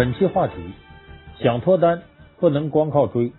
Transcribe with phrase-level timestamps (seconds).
[0.00, 0.54] 本期话题：
[1.40, 2.00] 想脱单
[2.38, 3.34] 不能光靠追。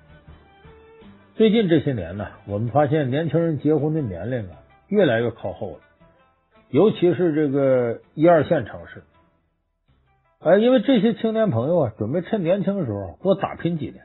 [1.34, 5.80] 最近这些年呢，我们发现年轻人结婚的年龄啊越来越靠后了，
[6.70, 9.02] 尤其是这个一二线城市。
[10.38, 14.04] 哎，因为这些青年朋友啊，准备趁年轻的时候多打拼几年，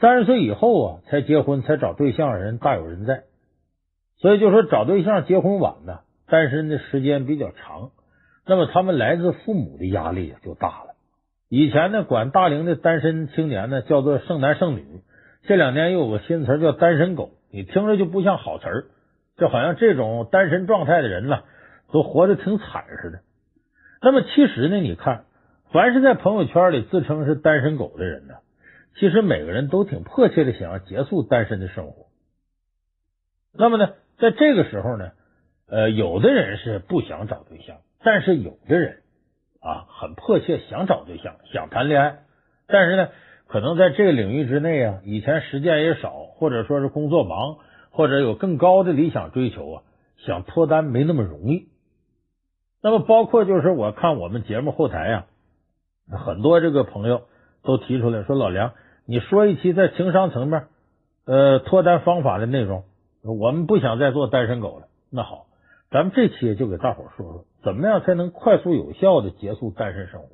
[0.00, 3.24] 三十岁以后啊才结婚才找对象的人大有人在。
[4.18, 7.90] 所以就说找对象结婚晚的，单身的时间比较长，
[8.46, 10.85] 那么他们来自父母的压力就大了。
[11.48, 14.84] 以前呢，管大龄的单身青年呢叫做剩男剩女，
[15.44, 18.84] 这两年又有个新词叫单身狗，你听着就不像好词儿，
[19.36, 21.44] 就好像这种单身状态的人呢，
[21.92, 23.20] 都活得挺惨似的。
[24.02, 25.24] 那么其实呢，你看，
[25.70, 28.34] 凡是在朋友圈里自称是单身狗的人呢，
[28.98, 32.06] 其实每个人都挺迫切的想要结束单身的生活。
[33.54, 35.12] 那么呢，在这个时候呢，
[35.68, 38.98] 呃，有的人是不想找对象，但是有的人。
[40.06, 42.18] 很迫切想找对象，想谈恋爱，
[42.68, 43.08] 但是呢，
[43.48, 47.56] 可能在这个领域之内啊，以前时间也少，或者说是工作忙，
[47.90, 49.82] 或者有更高的理想追求啊，
[50.18, 51.66] 想脱单没那么容易。
[52.80, 55.26] 那么，包括就是我看我们节目后台啊，
[56.24, 57.22] 很多这个朋友
[57.64, 58.74] 都提出来说：“老梁，
[59.06, 60.66] 你说一期在情商层面，
[61.24, 62.84] 呃，脱单方法的内容，
[63.24, 65.46] 我们不想再做单身狗了。”那好，
[65.96, 67.44] 咱们这期就给大伙说说。
[67.62, 70.28] 怎么样才能快速有效的结束单身生活？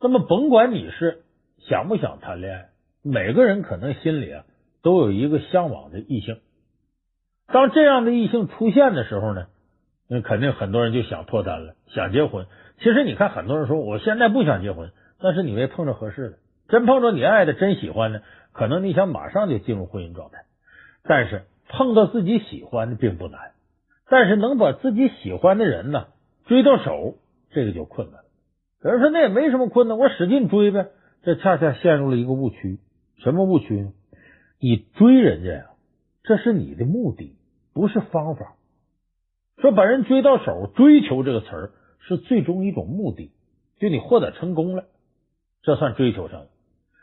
[0.00, 1.24] 那么，甭管你是
[1.58, 2.68] 想不想谈恋爱，
[3.02, 4.46] 每个人可能心里啊
[4.82, 6.38] 都有一个向往的异性。
[7.48, 9.48] 当这样的异性出现的时候呢，
[10.08, 12.46] 那肯定很多人就想脱单了，想结婚。
[12.78, 14.90] 其实你看，很多人说我现在不想结婚，
[15.20, 16.38] 那是你没碰着合适的。
[16.68, 18.22] 真碰着你爱的、真喜欢的，
[18.52, 20.46] 可能你想马上就进入婚姻状态。
[21.04, 23.51] 但是碰到自己喜欢的并不难，
[24.12, 26.08] 但是能把自己喜欢的人呢，
[26.44, 27.14] 追到手，
[27.50, 28.20] 这个就困难。
[28.84, 30.88] 有人说那也没什么困难，我使劲追呗。
[31.22, 32.78] 这恰恰陷入了一个误区。
[33.16, 33.94] 什么误区呢？
[34.60, 35.64] 你追人家呀，
[36.24, 37.36] 这是你的目的，
[37.72, 38.52] 不是方法。
[39.56, 41.70] 说把人追到手，追求这个词儿
[42.00, 43.30] 是最终一种目的，
[43.78, 44.84] 就你获得成功了，
[45.62, 46.46] 这算追求上了。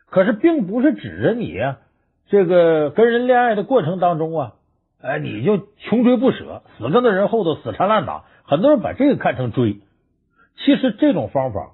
[0.05, 1.79] 可是并不是指着你呀，
[2.27, 4.53] 这个跟人恋爱的过程当中啊，
[5.01, 8.25] 哎，你就穷追不舍，死跟在人后头死缠烂打。
[8.43, 9.79] 很多人把这个看成追，
[10.57, 11.71] 其实这种方法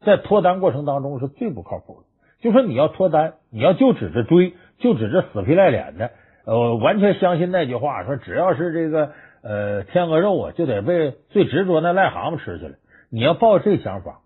[0.00, 2.06] 在脱单过程当中是最不靠谱的。
[2.40, 6.10] 就说你要脱单，你要就指着追，就指着死皮赖脸的，
[6.46, 9.12] 呃，完全相信那句话，说只要是这个
[9.42, 12.76] 呃天鹅肉啊，就得被最执着那癞蛤蟆吃去了。
[13.10, 14.20] 你要抱这想法，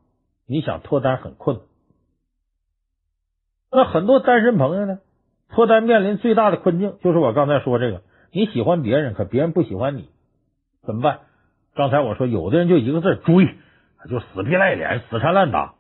[0.47, 1.67] 你想脱单很困难。
[3.73, 5.01] 那很多单身朋友呢，
[5.51, 8.03] 脱单面临最大的困境就是我刚才说这个，
[8.37, 10.11] 你喜欢别人，可别人不喜欢你，
[10.83, 11.21] 怎么办？
[11.75, 13.49] 刚才我说，有的人就一个字追，
[14.11, 15.73] 就死皮赖脸、死缠烂打。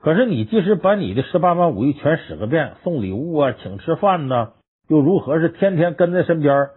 [0.00, 4.54] 可是你即使把你的十八般武艺全使个遍，送礼物啊、请吃饭呐，
[4.88, 6.70] 又如何是天天跟在身边？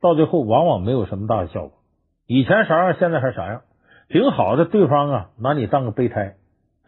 [0.00, 1.78] 到最后往往没有什么大的效果。
[2.26, 3.62] 以前啥样，现在还啥样。
[4.08, 6.34] 挺好的，对方啊拿你当个备胎。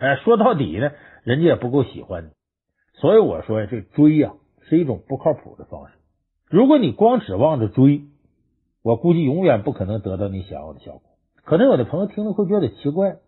[0.00, 0.90] 哎，说到底呢，
[1.22, 2.30] 人家也不够喜欢你。
[2.94, 4.32] 所以我说呀，这追呀
[4.68, 5.92] 是一种不靠谱的方式。
[6.50, 8.02] 如果你光指望着追，
[8.82, 11.02] 我估计永远不可能得到你想要的效果。
[11.44, 13.18] 可能有的朋友听了会觉得奇怪，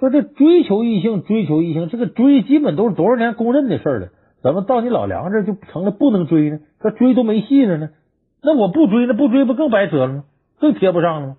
[0.00, 4.08] 说这追求异性，追求异性，这个追基本都是多少年公认的事儿了，
[4.42, 6.58] 怎么到你老梁这就成了不能追呢？
[6.80, 7.90] 这追都没戏了呢？
[8.42, 10.24] 那我不追，那不追不更白扯了吗？
[10.58, 11.36] 更贴不上了吗？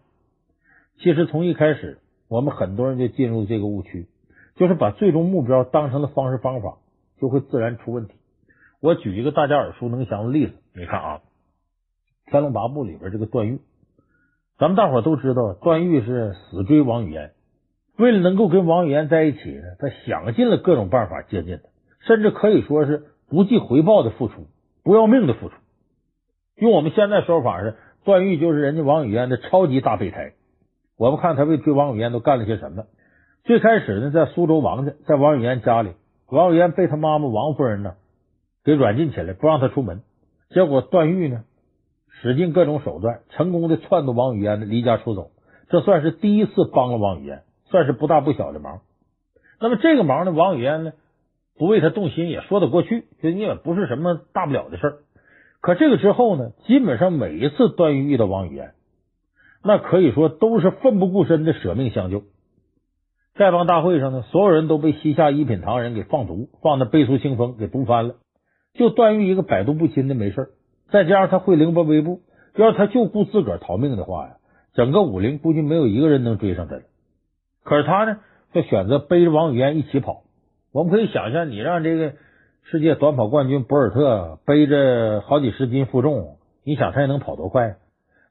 [1.00, 2.00] 其实从一开始，
[2.30, 4.08] 我们很多人就进入这个误区，
[4.56, 6.78] 就是把最终目标当成了方式方法，
[7.20, 8.14] 就会自然出问题。
[8.80, 11.18] 我举一个大家耳熟能详的例子，你看啊。
[12.34, 13.60] 《天龙八部》里边这个段誉，
[14.58, 17.30] 咱们大伙都知道，段誉是死追王语嫣，
[17.96, 21.70] 为了能够跟王语嫣在一起呢，他想尽了各种办法接近她，
[22.08, 24.48] 甚至可以说是不计回报的付出，
[24.84, 25.54] 不要命的付出。
[26.56, 30.34] 用我们现在说法是，段誉就是人家王语嫣的超级大备胎。
[30.98, 32.86] 我们看他为追王语嫣都干了些什么。
[33.44, 35.92] 最开始呢，在苏州王家，在王语嫣家里，
[36.30, 37.94] 王语嫣被他妈妈王夫人呢
[38.64, 40.02] 给软禁起来，不让他出门。
[40.50, 41.44] 结果段誉呢，
[42.22, 45.32] 使尽各种手段，成功的撺掇王语嫣的离家出走，
[45.70, 48.82] 这算是第一次帮了王语嫣，算是不大不小的忙。
[49.60, 50.94] 那么这个忙呢，王语嫣呢
[51.58, 54.98] 不为他动心也说得过去，就你也不是什么大不了的事儿。
[55.62, 58.74] 可这个之后呢，基本上每一次段誉遇到王语嫣，
[59.64, 62.24] 那可以说都是奋不顾身的舍命相救。
[63.36, 68.16] 丐帮大会上呢，所有人都被西夏一品唐人给放毒，放的背书清风给毒翻了，
[68.74, 70.50] 就段誉一个百毒不侵的没事。
[70.94, 72.22] 再加上他会凌波微步，
[72.56, 74.36] 要是他就顾自个儿逃命的话呀，
[74.76, 76.76] 整个武林估计没有一个人能追上他。
[77.64, 78.18] 可是他呢，
[78.54, 80.22] 就选择背着王语嫣一起跑，
[80.72, 82.14] 我们可以想象，你让这个
[82.62, 87.78] 世界短跑冠军博尔特背着好几十斤负重，你想他也能跑多快？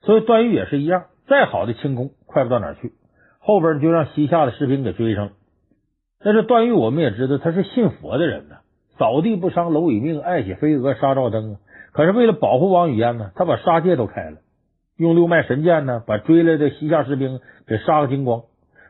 [0.02, 2.92] 所以段誉也是一样，再好的轻功，快不到哪儿去。
[3.40, 5.32] 后边就让西夏的士兵给追上了。
[6.22, 8.58] 但是段誉我们也知道，他是信佛的人呢，
[8.98, 11.60] 扫地不伤蝼蚁命，爱惜飞蛾杀照灯啊。
[11.92, 14.38] 可是为了保护王语嫣呢，他把杀戒都开了，
[14.96, 18.44] 用六脉神剑呢，把追来的西夏士兵给杀个精光。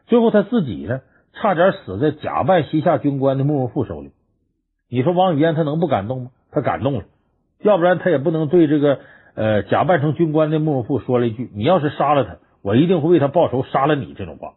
[0.06, 1.00] 最后他自己呢，
[1.32, 4.12] 差点死在假扮西夏军官的慕容复手里。
[4.88, 6.30] 你说王语嫣他能不感动吗？
[6.52, 7.04] 他感动了，
[7.60, 9.00] 要不然他也不能对这个
[9.34, 14.54] 呃假扮成军官的慕容复说了一句：“你要是杀了他，我一定会为他报仇，杀了你。”这种话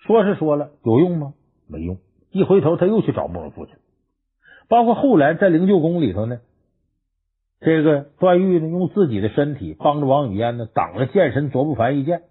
[0.00, 1.32] 说是说了，有用吗？
[1.66, 1.96] 没用。
[2.30, 3.72] 一回头他又去找慕容复去。
[4.68, 6.40] 包括后来在灵鹫宫里头呢。
[7.60, 12.22] 这个段誉呢，用自己的身体帮着王语嫣呢挡了剑神卓不凡一剑，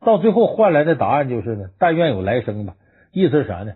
[0.00, 2.74] 到最后换来的答案就是呢，但愿有来生吧。
[3.12, 3.72] 意思是啥呢？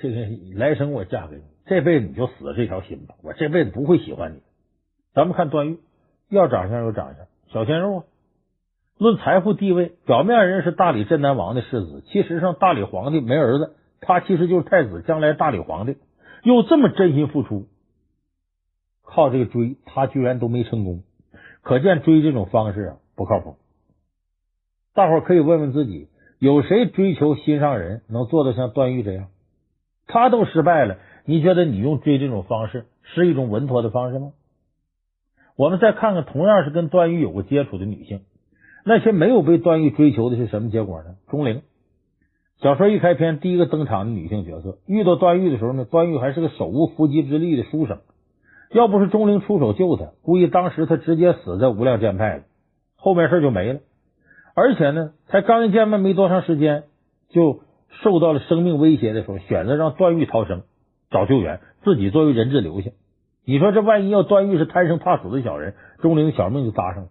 [0.00, 3.16] 这个来生我嫁给你，这辈子你就死了这条心吧。
[3.22, 4.42] 我这辈子不会喜欢你。
[5.12, 5.80] 咱们看段誉，
[6.30, 8.04] 要长相有长相，小鲜肉啊。
[8.96, 15.98] 论财富地位，表面人是大理镇南王的世子，其实上大理皇帝没儿子，他其实就是太子，将来大理皇帝，
[16.42, 17.66] 又这么真心付出。
[19.10, 21.02] 靠这个追，他居然都没成功，
[21.62, 23.56] 可见追这种方式啊不靠谱。
[24.94, 26.08] 大伙可以问问自己，
[26.38, 29.28] 有谁追求心上人能做到像段誉这样？
[30.06, 34.32] 他都失败了，你觉得你用追这种方式是一种稳妥的方式吗？
[35.56, 38.20] 我们再看看同样是跟段誉有过接触的女性，
[38.84, 41.16] 那些没有被段誉追求的是什么结果呢？
[41.28, 41.62] 钟灵，
[42.60, 48.00] 小说一开篇第一个登场的女性角色，遇到段誉的时候呢，段誉还是个手无缚鸡之力的书生。
[48.70, 52.42] 要不是钟灵出手救他，估计当时他直接死在无量剑派了，
[52.96, 53.80] 后面事就没了。
[54.54, 56.84] 而且呢，才刚一见面没多长时间，
[57.30, 57.60] 就
[58.02, 60.62] 受到了生命威胁的时候，选择让段誉逃生
[61.10, 62.90] 找救援，自己作为人质留下。
[63.46, 67.08] 你说这万一要段誉是贪生怕死的小人，钟灵小命就搭上了。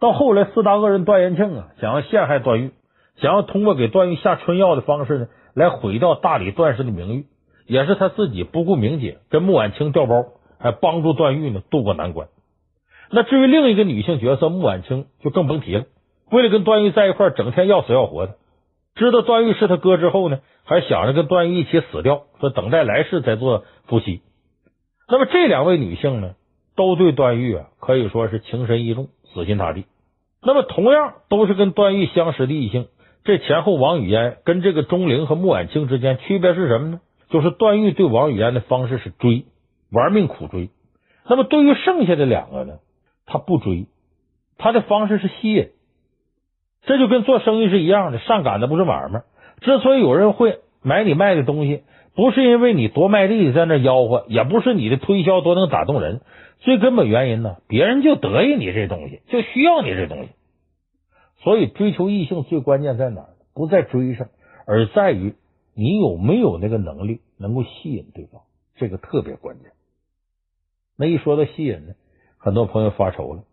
[0.00, 2.70] 到后来，四大恶人段延庆啊，想要陷害段誉，
[3.16, 7.26] 想要通过给段誉下春药的方式呢，来毁掉大理段氏的名誉，
[7.66, 10.24] 也是他自己不顾名节，跟穆婉清调包。
[10.58, 12.28] 还帮助段誉呢渡过难关。
[13.10, 15.84] 那至于另一个女性角色穆婉清就更甭提了。
[16.30, 18.34] 为了跟段誉在一块儿，整天要死要活的。
[18.96, 24.20] 知道段誉是他哥之后呢，还想着跟段誉一起死掉，说等待来世再做夫妻。
[25.08, 26.34] 那么这两位女性呢，
[26.76, 29.86] 都对段誉啊可以说是情深意重，死心塌地。
[30.42, 32.88] 那么同样都是跟段誉相识的异性，
[33.24, 37.00] 这前后王语嫣跟这个钟灵和穆婉清之间区别是什么呢？
[37.30, 39.44] 就是段誉对王语嫣的方式是追。
[39.90, 40.70] 玩命苦追，
[41.28, 42.78] 那么对于剩下的两个呢？
[43.26, 43.86] 他不追，
[44.56, 45.70] 他的方式是吸引。
[46.82, 49.22] 这就跟做生意是一样的，上赶的不是买卖。
[49.60, 51.82] 之所以有人会买你卖的东西，
[52.14, 56.20] 不是因为你多卖力在那吆喝，也不是你的推销多能打动人，
[56.60, 60.30] 最根本原因呢，别人就得意你这东西，就需要你这东西。
[61.42, 63.28] 所以追求异性最关键在哪儿？
[63.54, 64.28] 不在追上，
[64.66, 65.34] 而在于
[65.74, 68.42] 你有没有那个能力能够吸引对方，
[68.76, 69.72] 这个特别关键。
[70.98, 71.94] 那一说到吸引呢，
[72.38, 73.44] 很多朋友发愁了。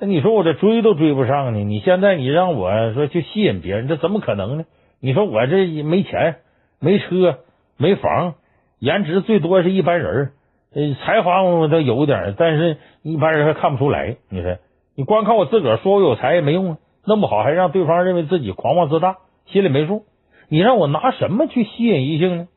[0.00, 1.60] 那你说我这追都追不上呢？
[1.60, 4.64] 你现在你让我说去吸引别人，这怎么可能呢？
[5.00, 6.38] 你说我这没钱、
[6.80, 7.38] 没车、
[7.76, 8.34] 没房，
[8.80, 10.32] 颜值最多是一般人，
[10.74, 14.16] 呃，才华我倒有点，但是一般人还看不出来。
[14.28, 14.58] 你说
[14.96, 20.04] 你光靠我自个儿说我有才也没用啊，弄不好还让对方认为自己狂妄自大，心里没数。
[20.48, 22.48] 你让我拿什么去吸引异性呢？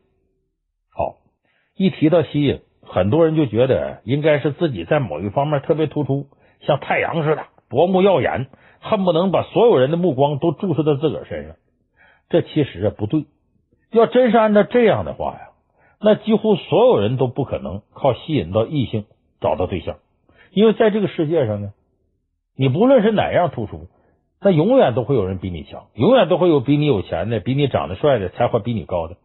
[0.89, 1.17] 好，
[1.75, 2.61] 一提到吸引。
[2.93, 6.27] 很多人就觉得应该是自己在某一方面特别突出，
[6.59, 8.47] 像太阳似的夺目耀眼，
[8.81, 11.55] 恨不能把所有人的目光都注视在自个儿身上。
[12.27, 13.23] 这其实啊不对。
[13.91, 15.51] 要真是按照这样的话呀，
[16.01, 19.05] 那几乎所有人都不可能靠吸引到异性
[19.39, 19.99] 找到对象，
[20.51, 21.71] 因为在这个世界上呢，
[22.57, 23.87] 你不论是哪样突出，
[24.41, 29.15] 那永远都会有人比你强，永远都会有比你有钱的、比你长得帅的、才华比你高的。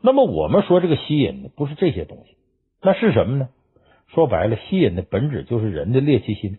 [0.00, 2.36] 那么我们说这个吸引的不是这些东西。
[2.82, 3.48] 那是什么呢？
[4.08, 6.58] 说白了，吸引的本质就是人的猎奇心。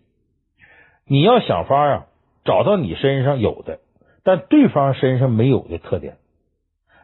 [1.06, 2.06] 你要想法啊，
[2.46, 3.80] 找到你身上有的，
[4.24, 6.18] 但对方身上没有的特点，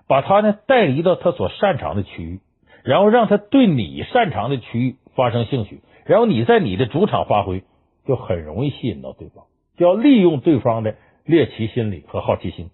[0.07, 2.39] 把他呢带离到他所擅长的区域，
[2.83, 7.63] 然后让他对你擅长的区域发生兴趣，然后你在你的主场发挥，
[8.05, 9.45] 就很容易吸引到对方。
[9.75, 10.95] 就要利用对方的
[11.25, 12.69] 猎奇心理和好奇心。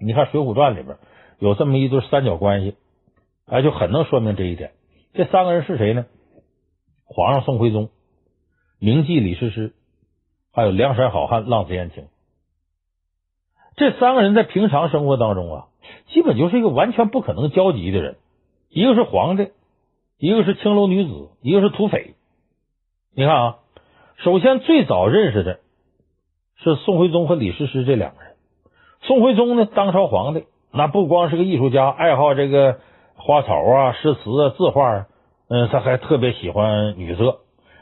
[0.00, 0.96] 你看《水浒传》里边
[1.38, 2.76] 有这么一对三角关系，
[3.46, 4.70] 哎，就很能说明这一点。
[5.16, 6.04] 这三个人是谁呢？
[7.06, 7.88] 皇上宋徽宗、
[8.78, 9.72] 名妓李师师，
[10.52, 12.04] 还有梁山好汉浪子燕青。
[13.76, 15.66] 这三个人在平常生活当中啊，
[16.08, 18.16] 基本就是一个完全不可能交集的人。
[18.68, 19.52] 一个是皇帝，
[20.18, 22.14] 一个是青楼女子，一个是土匪。
[23.14, 23.58] 你看啊，
[24.18, 25.60] 首先最早认识的
[26.56, 28.34] 是宋徽宗和李师师这两个人。
[29.00, 32.80] 宋徽宗呢，当朝皇帝，那不光是个艺术家，爱好这个
[33.16, 35.06] 花草啊、诗词啊、字画啊，
[35.48, 37.38] 嗯，他还特别喜欢女色。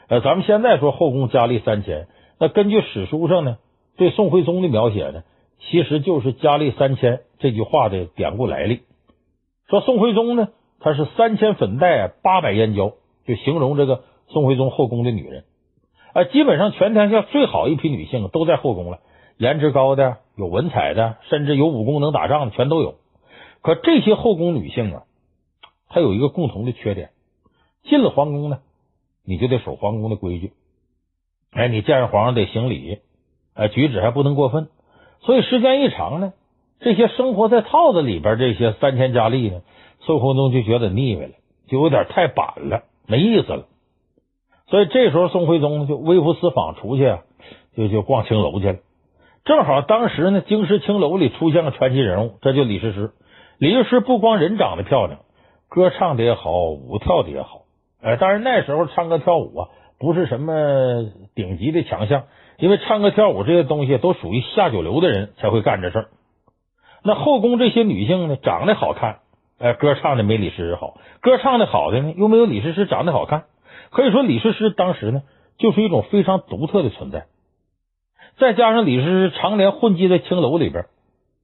[0.07, 2.07] 呃，咱们现在说后宫佳丽三千，
[2.39, 3.57] 那根据史书上呢，
[3.97, 5.23] 对宋徽宗的描写呢，
[5.59, 8.81] 其实就是“佳丽三千”这句话的典故来历。
[9.67, 10.49] 说宋徽宗呢，
[10.79, 12.93] 他是三千粉黛，八百燕娇，
[13.25, 15.43] 就形容这个宋徽宗后宫的女人。
[16.13, 18.99] 呃，基本上全天下最好一批女性都在后宫了，
[19.37, 22.95] 颜值高的、有文采的，甚至有武功能打仗的，全都有。
[23.61, 25.03] 可这些后宫女性啊，
[25.89, 27.09] 她有一个共同的缺点：
[27.83, 28.59] 进了皇宫呢，
[29.25, 30.53] 你就得守皇宫的规矩。
[31.51, 32.99] 哎，你见着皇上得行礼，
[33.53, 34.67] 哎，举止还不能过分。
[35.21, 36.33] 所以时间一长呢，
[36.79, 39.61] 这些生活在套子里边这些三千佳丽呢，
[40.01, 41.33] 宋徽宗就觉得腻歪了，
[41.67, 43.65] 就有点太板了，没意思了。
[44.67, 47.19] 所以这时候宋徽宗就微服私访出去啊，
[47.77, 48.79] 就就逛青楼去了。
[49.45, 53.11] 正好当时呢，京师青楼里出现个传奇人物，这就李师师。
[53.59, 55.19] 李师师不光人长得漂亮，
[55.75, 57.63] 歌唱的也好，舞跳的也好。
[58.01, 59.67] 哎，当然那时候唱歌跳舞啊，
[59.99, 62.23] 不是什么顶级的强项，
[62.57, 66.07] 因为唱歌跳舞这些东西都属于下九流的人才会干这事儿。
[67.03, 69.19] 那后宫这些女性呢，长得好看，
[69.59, 73.43] 哎，歌唱的没李师师好；歌唱的好的呢，又没有李师师长得好看。
[73.89, 75.23] 可以说，李师师当时呢，
[75.57, 77.25] 就是一种非常独特的存在。
[78.37, 80.85] 再加上李师师常年混迹在青楼里边，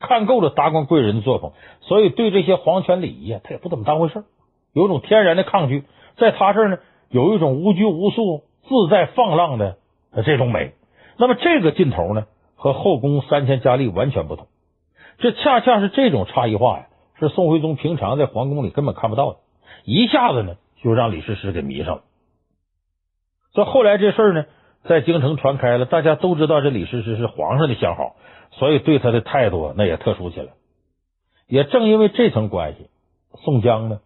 [0.01, 4.25] 看够了达官贵人的作风，所以对这些皇权礼仪啊，他也不怎么当回事，
[4.73, 5.85] 有种天然的抗拒。
[6.17, 6.79] 在他这儿呢，
[7.09, 9.77] 有一种无拘无束、自在放浪的
[10.25, 10.73] 这种美。
[11.17, 14.47] 那么这个劲头呢，和后宫三千佳丽完全不同。
[15.19, 16.87] 这恰恰是这种差异化呀，
[17.19, 19.37] 是宋徽宗平常在皇宫里根本看不到的，
[19.85, 22.01] 一下子呢就让李师师给迷上了。
[23.53, 24.45] 所以后来这事儿呢，
[24.83, 28.15] 在京城传开了，大家都知道这李师师是皇上的相好，
[28.51, 30.47] 所以对他的态度那也特殊起来。
[31.47, 32.89] 也正因为这层关系，
[33.43, 33.99] 宋江呢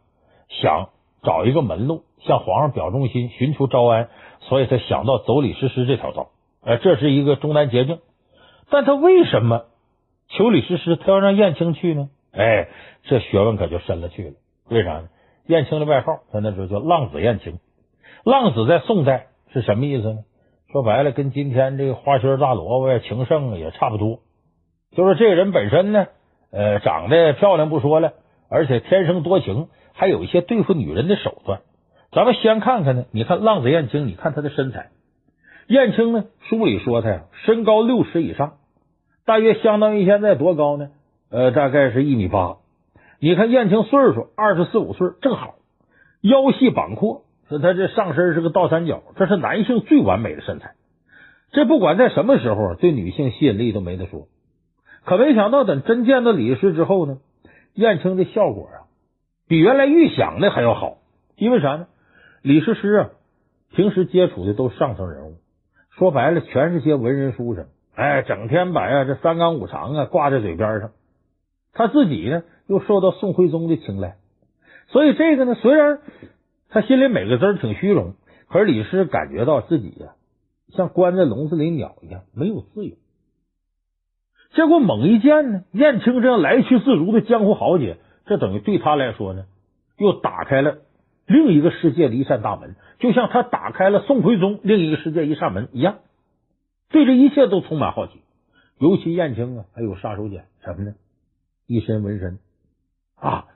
[0.49, 0.89] 想
[1.23, 4.09] 找一个门路向皇上表忠心，寻求招安，
[4.41, 6.29] 所以他想到走李师师这条道。
[6.63, 7.99] 哎，这是一个终南捷径。
[8.69, 9.65] 但他为什么？
[10.27, 12.09] 求李师师，他要让燕青去呢？
[12.31, 12.67] 哎，
[13.03, 14.33] 这学问可就深了去了。
[14.69, 15.09] 为啥呢？
[15.45, 17.59] 燕青的外号，他那时候叫浪子燕青。
[18.23, 20.19] 浪子在宋代是什么意思呢？
[20.75, 24.19] 说白了，跟今天这个花心大萝卜呀、情圣也差不多。
[24.91, 26.07] 就是这个人本身呢，
[26.51, 28.11] 呃，长得漂亮不说了，
[28.49, 31.61] 而且天生多情，还有一些对付女人的手段。
[32.11, 34.89] 咱们先看看呢，你看浪子燕青，你看他的身材。
[35.67, 38.55] 燕青呢，书里说他呀，身高六尺以上。
[39.25, 40.89] 大约相当于现在多高呢？
[41.31, 42.57] 呃，大概是一米八。
[43.21, 45.55] 你看燕青岁数二十四五岁，正好，
[46.19, 50.75] 腰细膀阔，说他这上身是个倒三角，这是男性最完美的身材。
[51.51, 54.27] 这不管在什么时候，对女性吸引力都没得说。
[55.05, 57.17] 可没想到，等真见到李师之后呢，
[57.73, 58.89] 燕青的效果啊，
[59.47, 60.97] 比原来预想的还要好。
[61.37, 61.87] 因为啥呢？
[62.41, 63.09] 李师师啊，
[63.73, 65.35] 平时接触的都是上层人物，
[65.97, 67.67] 说白了，全是些文人书生。
[67.93, 70.91] 哎，整天把呀这三纲五常啊挂在嘴边上，
[71.73, 74.15] 他自己呢又受到宋徽宗的青睐，
[74.87, 75.99] 所以这个呢虽然
[76.75, 78.15] 他心里美个滋挺虚荣，
[78.49, 80.15] 可是李师感觉到自己呀
[80.73, 82.97] 像关在笼子里鸟一样没有自由。
[84.53, 89.45] 结果猛一见呢，燕青这样来去自如的江湖豪杰，这等于对他来说呢
[89.97, 90.79] 又打开了
[91.25, 95.99] 另一个世界的一扇大门，就像他打开了宋徽宗另一个世界一扇门一样。
[96.89, 98.19] 对这一切都充满好奇，
[98.79, 100.93] 尤其燕青啊，还有杀手锏什么呢？
[101.67, 102.37] 一身纹身
[103.15, 103.47] 啊，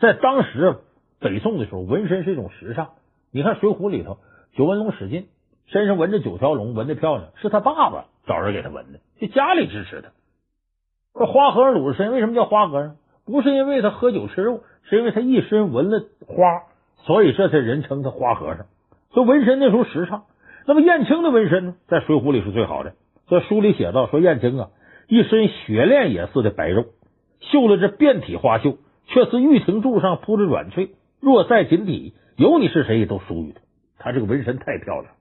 [0.00, 0.80] 在当时
[1.20, 2.88] 北宋的时候，纹身是一种时尚。
[3.32, 4.18] 你看《水浒》里头，
[4.54, 5.26] 九纹龙史进
[5.66, 10.08] 身上纹着九条龙，纹的漂亮，是他爸爸找人给他纹的，就家里支持他。
[11.18, 12.96] 这花和尚鲁智深为什么叫花和尚？
[13.24, 16.44] 不是因为他喝酒吃肉，是因为他一身纹了花，
[17.04, 18.66] 所以这才人称他花和尚。
[19.10, 20.24] 所以纹身那时候时尚。
[20.66, 22.92] 那么燕青的纹身呢，在《水浒》里是最好的。
[23.28, 24.68] 这书里写道说，燕青啊，
[25.08, 26.84] 一身雪炼也似的白肉，
[27.40, 30.90] 绣了这遍体花绣，却似玉亭柱上铺着软翠。
[31.20, 33.60] 若在锦底，有你是谁都属于他。
[33.98, 35.14] 他这个纹身太漂亮，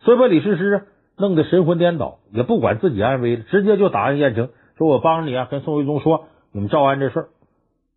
[0.00, 0.86] 所以把李师师
[1.18, 4.48] 弄得神魂颠倒，也不管自己安危了，直接就答应燕青，
[4.78, 7.28] 说我帮你啊，跟宋徽宗说，你们招安这事儿。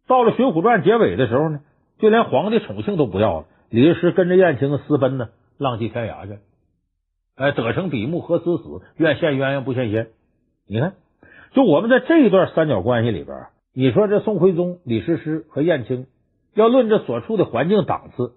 [0.08, 1.62] 到了《水浒传》结尾的时候呢，
[2.00, 6.40] 就连皇帝宠幸都不要了，李师师跟着燕青私奔呢，浪迹天涯去。
[7.38, 8.82] 哎，得成比目何辞死？
[8.98, 10.10] 愿献鸳鸯不羡仙。
[10.68, 10.96] 你看，
[11.54, 16.08] 就我们在这一段三角关系里边，你说这宋徽宗、李师师和燕青，
[16.54, 18.34] 要论这所处的环境档次，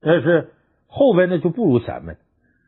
[0.00, 0.50] 但是
[0.86, 2.18] 后边的就不如前面。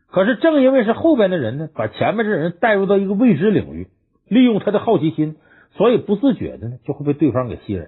[0.09, 3.89] 可是正因为是后边的人呢，把前面这人带入到一个未知领域，
[4.29, 5.37] 利用他的好奇心，
[5.73, 7.85] 所以不自觉的呢就会被对方给吸引。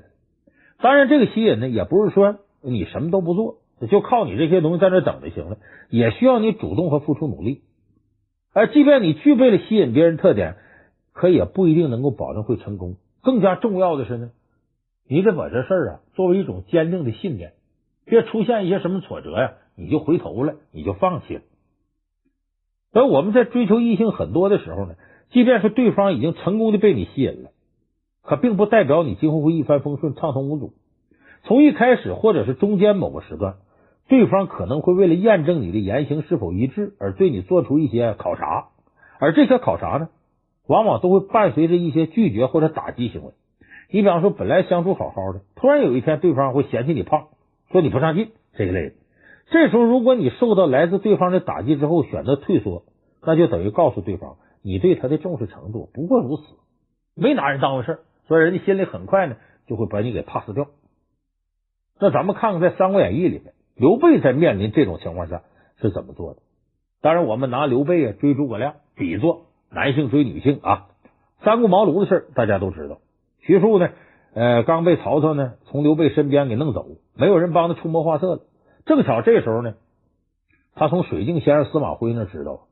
[0.81, 3.57] 当然，这个吸引呢，也不是说你什么都不做，
[3.89, 7.63] 就靠你这些东西在那等就行了，也需要你主动和付出努力。
[8.53, 10.57] 而即便你具备了吸引别人特点，
[11.13, 12.97] 可也不一定能够保证会成功。
[13.23, 14.31] 更加重要的是呢，
[15.09, 17.55] 你得把这事儿啊作为一种坚定的信念，
[18.05, 21.41] 别出现一些什么挫折呀，你就回头了，你就放弃了。
[22.93, 24.95] 而我们在追求异性很多的时候呢，
[25.31, 27.51] 即便是对方已经成功的被你吸引了，
[28.23, 30.75] 可并不代表你今后会一帆风顺、畅通无阻。
[31.45, 33.57] 从一开始或者是中间某个时段，
[34.09, 38.69] 对方可能会为了验证你的言行是否一致而对你做出一些考察，
[39.19, 40.09] 而这些考察呢，
[40.67, 43.33] 往往都会伴随着一些拒绝或者打击行为。
[43.91, 47.29] 你比方说，本来相处好好的，突然有一天对方会嫌弃你胖，
[47.73, 48.95] 说你不上进这一类的。
[49.51, 52.85] 这时候，如果你受到来自对方的打击之后选择退缩，
[53.23, 56.43] 那就等于告诉对方你对他的重视程度不过如此，
[57.15, 60.67] 没拿人当回事，所以人家心里很快呢就会把你给 pass 掉。
[61.99, 65.43] 那咱们看看在《三国演义》里面，刘备在面临这种情况下
[65.81, 66.41] 是怎么做的？
[67.01, 70.89] 当然，我们拿刘备啊追诸葛亮比作男性追女性啊。
[71.43, 72.99] 三顾茅庐的事大家都知道，
[73.41, 73.91] 徐庶呢，
[74.35, 78.41] 呃，刚被曹操呢从刘备身边给弄走，没有人帮他出谋划策了。
[78.87, 79.75] 正巧这时候呢，
[80.75, 82.67] 他从水镜先生司马徽那知道，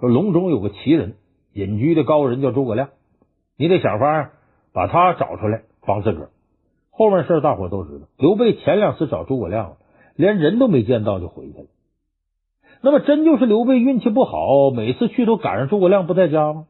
[0.00, 1.14] 说隆中有个奇人，
[1.52, 2.88] 隐居的高人叫诸葛亮，
[3.56, 4.30] 你得想法
[4.72, 6.30] 把他找出来帮自个儿。
[6.90, 9.76] 后面事大伙都知道，刘备前两次找诸葛亮，
[10.16, 11.66] 连人都没见到就回去了。
[12.82, 16.66] 那么真就是刘备运气不好，每次去都赶上诸葛亮不在家吗？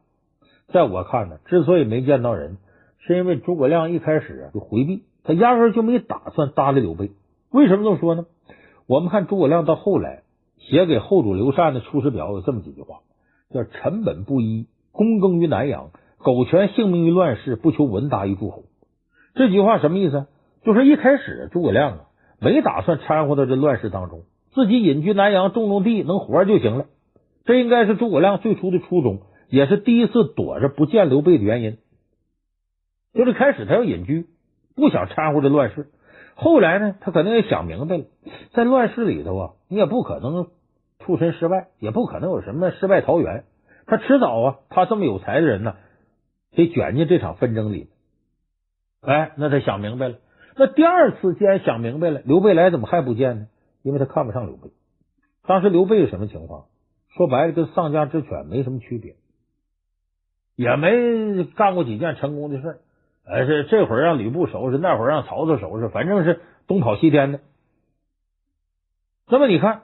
[0.69, 2.59] 在我看呢，之所以没见到人，
[3.05, 7.11] 是因为诸葛亮一开始就回避，他压根就没打算搭理刘备。
[7.51, 8.27] 为什么这么说呢？
[8.87, 10.23] 我们看诸葛亮到后来
[10.59, 13.01] 写给后主刘禅的出师表有这么几句话，
[13.53, 18.65] 叫“臣本布衣，躬耕于南阳，苟全性命于乱世，不求闻达于诸侯”。
[19.35, 20.27] 这句话什么意思？
[20.65, 22.01] 就是一开始诸葛亮啊
[22.39, 26.87] 没打算掺和到这乱世当中，自己隐居南阳种种地，能活就行了。
[27.45, 31.79] 这应该是诸葛亮最初的初衷，也是第一次躲着不见刘备的原因。
[33.15, 34.27] 就是开始他要隐居，
[34.75, 35.89] 不想掺和这乱世。
[36.35, 38.05] 后来呢，他肯定也想明白了，
[38.53, 40.49] 在乱世里头啊，你也不可能
[40.99, 43.45] 出身失败，也不可能有什么世外桃源。
[43.87, 45.77] 他迟早啊，他这么有才的人呢，
[46.53, 47.91] 得卷进这场纷争里。
[49.03, 50.17] 哎，那他想明白了。
[50.57, 53.47] 那第二次既然想明白了，刘备来怎么还不见呢？
[53.83, 54.71] 因为他看不上刘备。
[55.45, 56.67] 当时刘备是什么情况？
[57.11, 59.17] 说白了，跟丧家之犬没什么区别，
[60.57, 62.81] 也没干过几件成功的事
[63.25, 67.41] 而是这会儿让吕布收拾，那会儿让曹操收拾，反正是东跑西颠的。
[69.29, 69.83] 那么你看，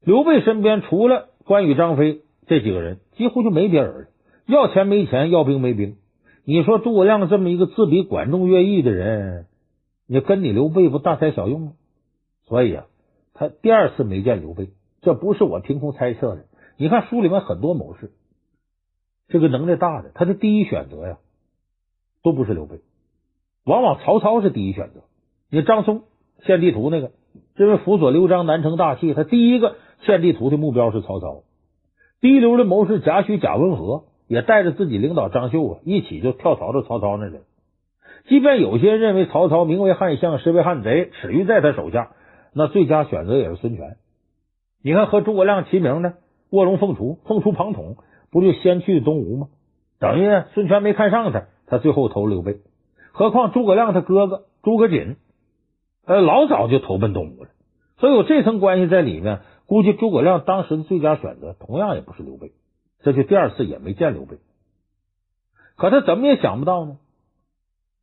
[0.00, 4.06] 刘备身边除了关羽、张飞这几个人，几乎就没别人了。
[4.46, 5.96] 要钱没钱，要兵没兵。
[6.44, 9.46] 你说诸葛亮这么一个自比管仲、乐毅的人，
[10.06, 11.72] 你跟你刘备不大材小用吗？
[12.46, 12.86] 所以啊，
[13.34, 14.70] 他第二次没见刘备，
[15.02, 16.46] 这不是我凭空猜测的。
[16.76, 18.10] 你看书里面很多谋士，
[19.28, 21.18] 这个能耐大的，他的第一选择呀。
[22.22, 22.76] 都不是刘备，
[23.64, 25.00] 往往曹操是第一选择。
[25.50, 26.04] 你张松
[26.44, 27.10] 献地图那个，
[27.56, 31.42] 这位辅佐刘璋南成大器，他第一个献地图的目标是曹操。
[32.20, 37.38] 第一流的谋士贾诩、贾温和也带着自己领导张绣啊，一起就跳槽到曹操那里。
[38.28, 42.12] 即便有些认为曹操名为汉相，实为汉贼，耻于在他手下，
[42.54, 43.96] 那最佳选择也是孙权。
[44.82, 46.14] 你看和诸葛亮齐名的
[46.50, 47.96] 卧龙凤雏，凤雏庞统，
[48.30, 49.48] 不就先去东吴吗？
[49.98, 51.44] 等于孙权没看上他。
[51.72, 52.58] 他最后投刘备，
[53.12, 55.16] 何况诸葛亮他哥哥诸葛瑾，
[56.04, 57.50] 呃，老早就投奔东吴了，
[57.96, 62.52] 所以有这层关系在里面，估计诸葛亮当时的最佳选择同样也不是刘备，
[63.00, 64.36] 这就第二次也没见刘备。
[65.78, 66.98] 可他怎么也想不到呢？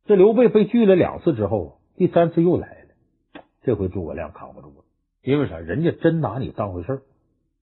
[0.04, 4.84] 这刘备被拒了两次之后，第三次又来了，这回诸葛亮扛不住了，
[5.22, 5.58] 因为啥？
[5.60, 7.02] 人家真拿你当回事儿，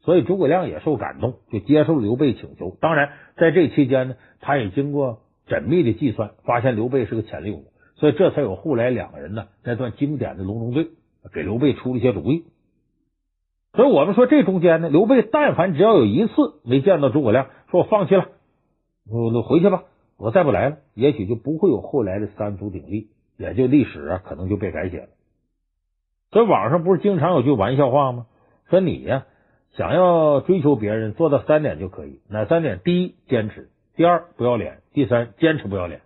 [0.01, 2.79] 所以诸葛亮也受感动，就接受刘备请求。
[2.81, 5.21] 当然，在这期间呢，他也经过。
[5.49, 7.65] 缜密的计算，发现刘备是个潜力股，
[7.97, 10.89] 所以这才有后来两个人呢那段经典的隆中对，
[11.33, 12.45] 给刘备出了一些主意。
[13.75, 18.29] 所以我们说这中间呢，刘备但凡只要有一次没见到诸葛亮，说我放弃了，
[19.11, 19.85] 我我回去吧，
[20.17, 25.09] 我再不来了，也许就不会有后来的三足鼎立，也就历史啊可能就被改写了。
[26.31, 28.27] 所以网上不是经常有句玩笑话吗？
[28.69, 29.27] 说你呀
[29.77, 32.81] 想要追求别人，做到三点就可以，哪三点？
[32.83, 33.71] 第一，坚持。
[33.99, 36.03] 第二，不要脸；第三，坚持不要脸。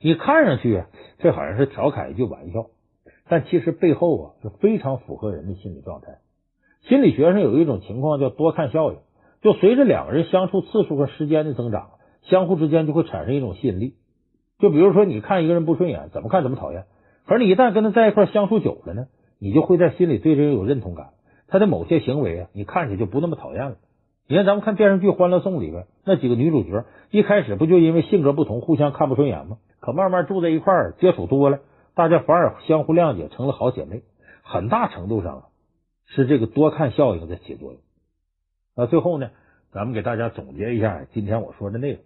[0.00, 0.86] 你看上去啊，
[1.18, 2.68] 这好像是调侃一句玩笑，
[3.28, 6.16] 但其实背后啊是非常符合人的心理状态。
[6.88, 8.96] 心理学上有一种情况叫多看效应，
[9.42, 11.90] 就随着两个人相处次数和时间的增长，
[12.22, 13.96] 相互之间就会产生一种吸引力。
[14.58, 16.84] 就比如说，你看一个人不顺眼，怎么看怎么讨厌，
[17.26, 21.10] 可是你一旦跟他在一块相处久了呢，你就会在心里对这人有认同感，
[21.48, 23.76] 他的某些行为啊，你看起来就不那么讨厌了。
[24.28, 29.58] 你看咱们看电视剧《欢乐颂》里边那几个女主角，一开始不就因为性格不同，互相看不顺眼吗？
[29.80, 31.60] 可慢慢住在一块儿，接触多了，
[31.94, 34.02] 大家反而相互谅解，成了好姐妹。
[34.42, 35.44] 很大程度上。
[36.08, 37.80] 是这个多看效应在起作用。
[38.76, 39.30] 那最后呢，
[39.72, 42.00] 咱们给大家总结一下今天我说的内容，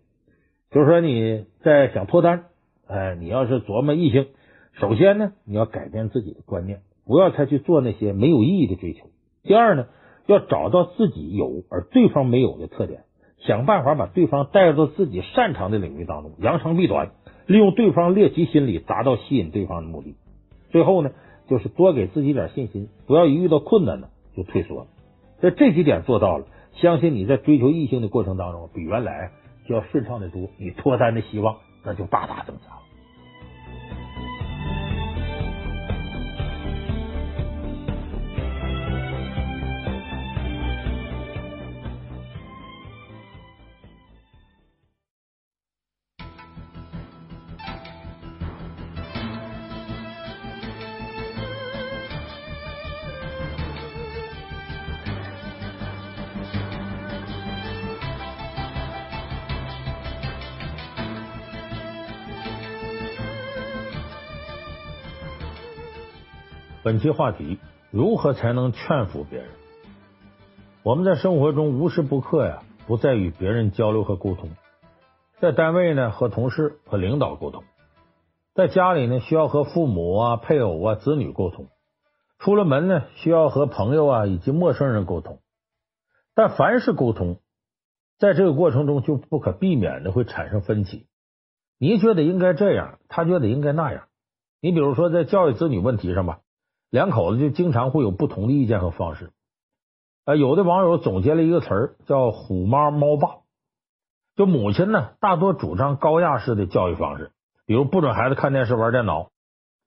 [0.71, 2.47] 就是说你在想脱单，
[2.87, 4.29] 哎，你要是琢磨异性，
[4.73, 9.11] 首先呢，你要改变自己的观念，不要再去做那些没有意义的追求。
[9.43, 9.89] 第二呢，
[10.31, 13.03] 要找到自己有而对方没有的特点，
[13.39, 17.11] 想办法把对方带入到自己擅长的领域当中，扬长避短，
[17.47, 20.15] 利用对方猎奇心理，达到吸引对方的目的。
[20.71, 21.11] 最后呢，
[21.49, 24.87] 就是多给自己点信心，不要一遇到困难呢就退缩
[25.43, 25.51] 在。
[25.51, 29.33] 这几点做到了，相信你在追求异性的过程当中，比原来
[29.67, 32.80] 就要顺畅的多，你脱单的希望那就大大增加
[66.83, 67.59] 本期话题：
[67.91, 69.51] 如何才能劝服别人？
[70.83, 74.49] 我们在生活中无时不刻呀，不在与别人交流和沟通。
[75.41, 77.65] 在单位呢，和同事和领导沟通；
[78.55, 81.67] 在家里呢，需要和父母啊、配偶啊、子女沟通；
[82.39, 85.41] 出了门呢，需要和朋友啊以及陌生人沟通。
[86.35, 87.41] 但凡是沟通，
[88.19, 91.07] 在这个过程中就不可避免的会产生分歧。
[91.79, 94.05] 你觉得应该这样，他觉得应该那样。
[94.63, 96.41] 你比如说，在教育子女问题上吧。
[96.91, 99.31] 两口子就经常会有不同的意见和方式。
[100.25, 103.39] 呃，有的网友总结了一个词儿，叫“虎妈猫爸”。
[104.37, 107.33] 就母亲呢，大多主张高压式的教育方式，
[107.67, 109.31] 比如不准孩子看电视、玩电脑，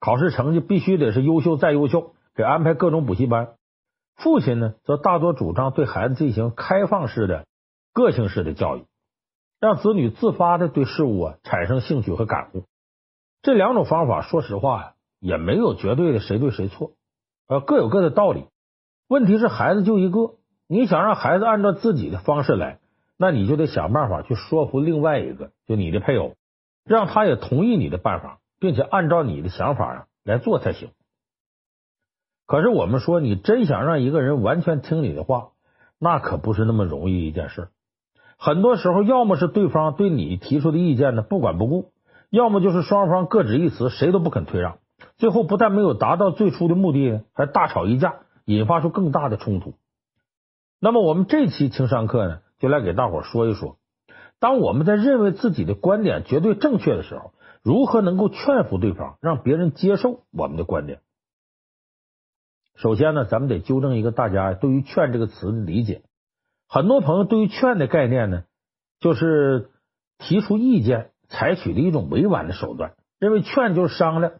[0.00, 3.54] 考试成绩必须得是优秀再优秀，给安排各种补习班。
[4.16, 7.46] 父亲呢，则大多主张对孩子进行开放式的、
[7.92, 8.84] 个性式的教育，
[9.60, 12.64] 让子女自发的对事物啊产生兴趣和感悟。
[13.42, 14.93] 这两种方法，说实话呀。
[15.24, 16.90] 也没有绝对的谁对谁错，
[17.48, 18.44] 呃，各有各的道理。
[19.08, 20.34] 问题是孩子就一个，
[20.68, 22.78] 你想让孩子按照自己的方式来，
[23.16, 26.34] 那你就得想办法去说服另外一个，就你的配偶，
[26.84, 30.90] 让他也同意你的办法，并且按照你的想法啊来做才行。
[32.46, 35.52] 可是我们说，你真想让一个人完全听你的话，
[35.98, 37.68] 那可不是那么容易一件事。
[38.36, 41.92] 很多时候，要么是对方对你提出的意见呢不管不顾，
[42.28, 44.76] 要么就是双方各执一词，谁都不肯退让。
[45.16, 49.74] 最后不但没有达到最初的目的，还大吵一架，引发出更大的冲突。
[50.80, 53.78] 那么，我们这期情商课呢，就来给大伙说一说，
[54.38, 61.00] 当我们在认为自己的观点绝对正确的时候，如何能够劝服对方，让别人接受我们的观点。
[62.76, 66.02] 首先呢，咱们得纠正一个大家对于“劝”这个词的理解。
[66.68, 68.42] 很多朋友对于“劝”的概念呢，
[68.98, 69.70] 就是
[70.18, 74.32] 提出意见，采取的一种委婉的手段，认为劝就是商量。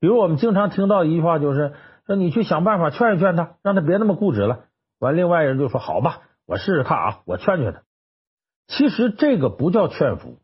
[0.00, 1.74] 比如我们经常听到一句话，就是
[2.06, 4.64] 说你去想办法劝一劝他，让他别那么固执了。
[4.98, 7.82] 完，另外人就说好吧，我试试看啊，我劝劝他。
[8.66, 10.38] 其实这个不叫劝服，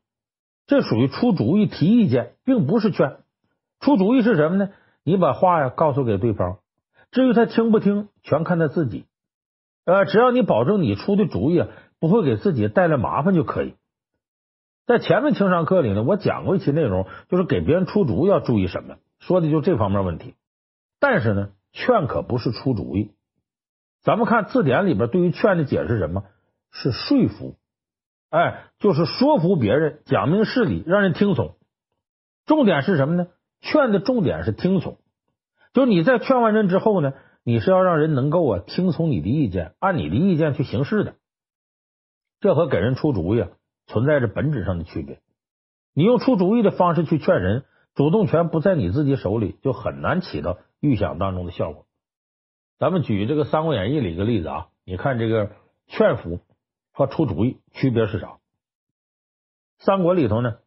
[0.66, 3.16] 这属于出主意、提意见，并不是劝。
[3.80, 4.70] 出主意是什么呢？
[5.04, 6.58] 你把话呀告诉给对方，
[7.10, 9.06] 至于他听不听，全看他自己。
[9.86, 13.74] 呃，只要你保证你出的主意啊不会给自己带来麻烦就可以。
[14.86, 18.96] 在前面情商课里呢，我讲过一期内容，就是给别人出主意要注意什么。
[19.20, 20.35] 说的就这方面问题，
[20.98, 23.12] 但是呢，劝可不是出主意。
[24.02, 26.24] 咱们看字典里边对于劝的解释什么？
[26.72, 27.56] 是说服，
[28.30, 31.56] 哎，就是说服别人，讲明事理，让人听从。
[32.46, 33.28] 重点是什么呢？
[33.61, 34.98] 劝的重点是听从，
[35.74, 37.12] 就是你在劝完人之后呢，
[37.44, 41.14] 你是要让人能够啊听从你的意见，按你的意见去行事的。
[42.40, 43.48] 这和给人出主意啊
[43.87, 45.20] 存在着本质上的区别。
[45.92, 47.66] 你用出主意的方式去劝人。
[47.94, 51.87] 主动权不在你自己手里，就很难起到预想当中的效果。
[52.79, 55.50] 咱们举这个《三国演义》里一个例子啊，你看这个
[55.87, 56.40] 劝服
[56.92, 58.38] 和出主意区别是啥？
[59.79, 60.59] 三国里头呢，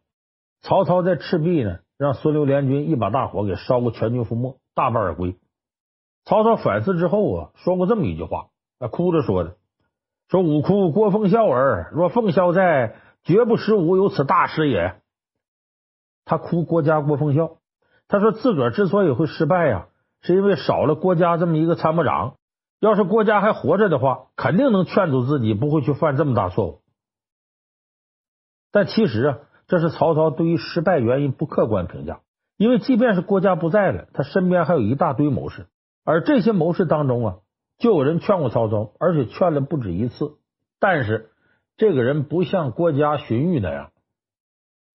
[0.61, 5.37] 曹操在赤壁呢，让孙刘联军一把大火给烧个全军覆没，大败而归。
[6.25, 8.47] 曹操反思之后啊，说过这么一句话，
[8.79, 9.57] 啊，哭着说的
[10.29, 14.99] ：“说吾哭郭奉孝耳，若奉孝在，绝不使吾有此大失也。”
[16.25, 17.57] 他哭郭嘉郭奉孝，
[18.07, 19.87] 他说自个儿之所以会失败呀，
[20.21, 22.35] 是因为少了郭嘉这么一个参谋长。
[22.79, 26.81] 要是郭嘉还活着的话，肯定能劝阻自己不会去犯这么大错误。
[28.71, 32.19] 但其实啊，这是曹操对于失败原因不客观评价，
[32.57, 35.67] 因为即便是郭嘉不在了，他身边还有一大堆谋士。
[36.03, 37.35] 而这些谋士当中啊，
[37.77, 40.33] 就有人劝过曹操，而且劝了不止一次。
[40.81, 41.29] 但是
[41.77, 43.91] 这个人不像郭嘉、荀彧那样，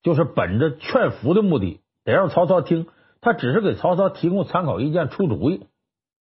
[0.02, 2.86] 就是本着劝服的目的，得让曹操听。
[3.20, 5.66] 他只是给曹操提供参考意见、出主意。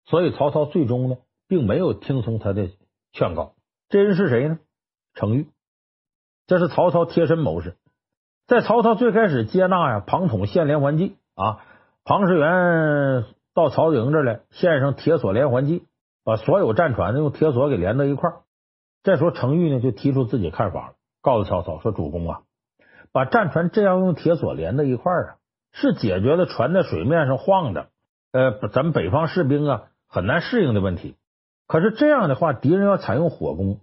[0.04, 1.16] 所以曹操最终呢，
[1.48, 2.68] 并没有听从他的
[3.12, 3.54] 劝告。
[3.88, 4.58] 这人是谁呢？
[5.14, 5.46] 程昱，
[6.46, 7.76] 这是曹操贴身谋士。
[8.46, 11.64] 在曹操最开始接纳呀庞统献连环计啊，
[12.04, 13.24] 庞士元。
[13.54, 15.84] 到曹营这来，献上铁索连环计，
[16.24, 18.36] 把所有战船呢用铁索给连到一块儿。
[19.02, 22.40] 这时候程昱呢就提出自己看法了，告诉曹操说：“主公啊，
[23.12, 25.36] 把战船这样用铁索连在一块儿啊，
[25.72, 27.88] 是解决了船在水面上晃的，
[28.32, 31.16] 呃，咱们北方士兵啊很难适应的问题。
[31.66, 33.80] 可是这样的话，敌人要采用火攻，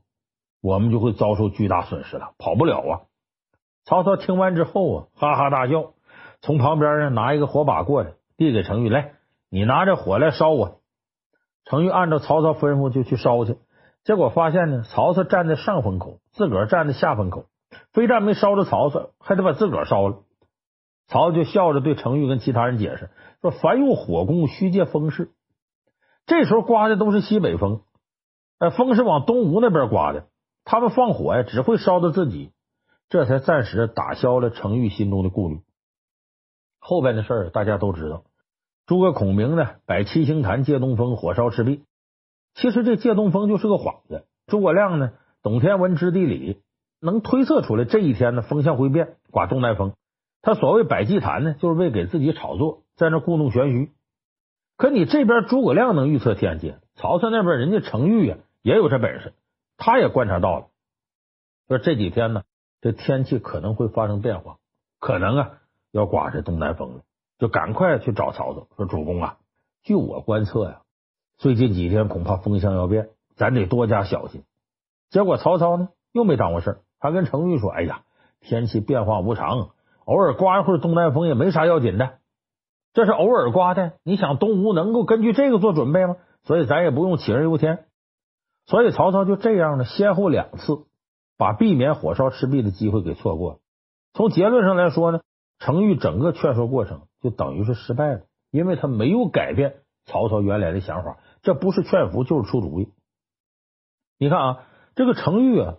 [0.62, 3.02] 我们就会遭受巨大损失了，跑不了啊。”
[3.86, 5.94] 曹操听完之后啊，哈哈大笑，
[6.42, 9.14] 从旁边呢拿一个火把过来，递给程昱来。
[9.50, 10.80] 你拿着火来烧我。
[11.66, 13.58] 程昱按照曹操吩咐就去烧去，
[14.04, 17.46] 结果发现呢，曹操站在上风口，自个儿站在下风口，
[17.94, 20.24] 非但没烧着曹操，还得把自个儿烧了。
[21.08, 23.10] 曹操就笑着对程昱跟其他人解释
[23.42, 25.32] 说：“凡用火攻，须借风势。
[26.26, 27.82] 这时候刮的都是西北风，
[28.60, 30.28] 呃，风是往东吴那边刮的，
[30.64, 32.52] 他们放火呀，只会烧到自己。
[33.10, 35.62] 这才暂时打消了程昱心中的顾虑。
[36.80, 38.24] 后边的事儿大家都知道。”
[38.86, 41.84] 诸葛孔明呢，摆七星坛借东风，火烧赤壁。
[42.56, 44.26] 其实这借东风就是个幌子。
[44.48, 45.12] 诸葛亮呢，
[45.44, 46.62] 懂天文知地理，
[47.00, 49.94] 能推测出来这一天呢，风向会变，刮东南风。
[50.42, 53.92] 他所谓摆祭坛呢，就是为给自己炒作，在那故弄玄虚。
[54.78, 59.34] 可你这边诸葛亮能预测天气，曹操那边人家程昱呀也有这本事，
[59.78, 60.68] 他也观察到了，
[61.68, 62.44] 说这几天呢，
[62.82, 64.58] 这天气可能会发生变化，
[65.00, 65.52] 可能啊
[65.92, 67.02] 要刮这东南风了。
[67.38, 69.38] 就赶快去找曹操，说：“主公啊，
[69.84, 70.82] 据我观测呀，
[71.38, 74.44] 最近几天恐怕风向要变，咱得多加小心。”
[75.10, 78.02] 结果曹操呢又没当回事儿，他跟程昱说：“哎呀，
[78.42, 79.70] 天气变化无常，
[80.06, 82.20] 偶尔刮一会儿东南风也没啥要紧的，
[82.94, 83.94] 这是偶尔刮的。
[84.04, 86.18] 你想东吴能够根据这个做准备吗？
[86.44, 87.86] 所以咱也不用杞人忧天。
[88.66, 90.86] 所以曹操就这样呢，先后两次
[91.38, 93.58] 把避免火烧赤壁的机会给错过了。
[94.14, 95.22] 从结论上来说呢，
[95.60, 97.02] 程昱整个劝说过程。
[97.22, 102.94] 就等于是失败了，因为他没有改变曹操原来的想法，这不是劝服就是出主意。
[104.18, 104.64] 你看啊，
[104.96, 105.76] 这个程昱啊，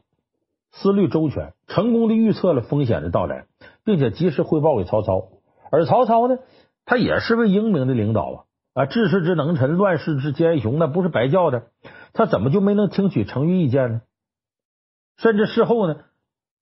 [0.72, 3.46] 思虑周全，成功的预测了风险的到来，
[3.85, 5.28] 并且及时汇报给曹操。
[5.70, 6.38] 而曹操呢，
[6.85, 11.64] 他也是位英明的领导啊，啊，治世之能臣，乱世之奸雄，那不是白叫的。
[12.12, 14.02] 他怎么就没能听取程昱意见呢？
[15.16, 15.96] 甚至事后呢，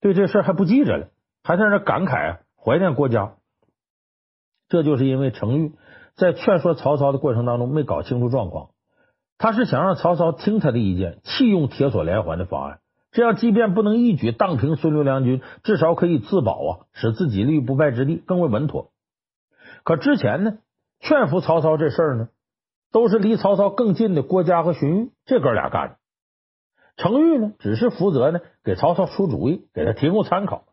[0.01, 1.07] 对这事还不记着了，
[1.43, 3.33] 还在那感慨啊，怀念郭嘉。
[4.67, 5.71] 这就是因为程昱
[6.15, 8.69] 在劝说曹操的过程当中没搞清楚状况，
[9.37, 12.79] 他是想让曹操听他的意见，弃用铁索连环的方案，
[13.11, 18.91] 这样即便不能一举荡平孙刘两军，至少可以自保啊，使自己立于不败之地，更为稳妥。
[19.83, 20.57] 可之前呢，
[20.99, 22.29] 劝服曹操这事儿呢，
[22.91, 25.95] 都是离曹操更近的郭嘉和荀彧这哥俩干的，
[26.97, 30.65] 程昱呢，只是负责呢给曹操出主意，给他提供参考。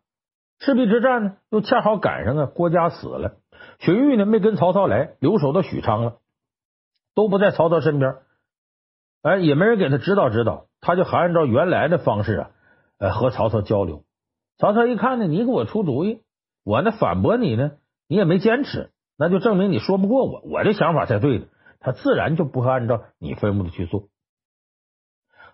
[0.58, 3.36] 赤壁之战呢，又恰好赶上啊郭嘉死了。
[3.78, 6.18] 荀彧呢，没跟曹操来，留守到许昌了，
[7.14, 8.16] 都不在曹操身边，
[9.22, 12.50] 哎，也没人给他指导指导，他就还按照原来的方式啊，
[12.98, 14.04] 呃，和曹操交流。
[14.58, 16.22] 曹操一看呢，你给我出主意，
[16.64, 17.72] 我呢反驳你呢，
[18.08, 21.46] 你也没坚持，那就证明你说不过我，我这想法才对的，
[21.80, 24.08] 他自然就不会按照你吩咐的去做。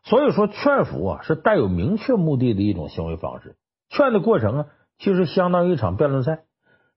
[0.04, 3.56] 所以说，劝服啊，是带有明确目的的一种行为方式。
[3.88, 4.66] 劝的过程啊，
[4.98, 6.42] 其实相当于一场辩论赛。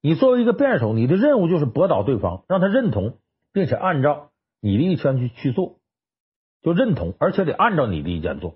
[0.02, 3.18] 你作为一个辩手，你的任务就是驳倒对方，让他认同，
[3.54, 5.78] 并且按照你的意见去去做，
[6.66, 8.56] 就认同，而且得按照你的意见做。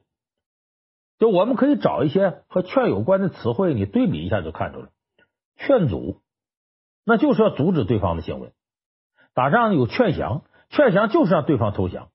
[1.20, 4.88] 就我们可以找一些和劝有关的词汇，你对比一下就看出来。
[5.58, 6.18] 劝阻，
[7.06, 8.48] 那就是要阻止对方的行为；
[9.36, 12.08] 打仗有劝降，劝降就是让对方投降；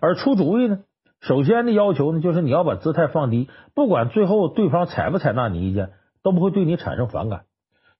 [0.00, 0.82] 而出主意呢，
[1.20, 5.92] 首先的要求呢，就是你要把姿态放低，不管最后对方采不采纳你意见，
[6.24, 7.44] 都不会对你产生反感。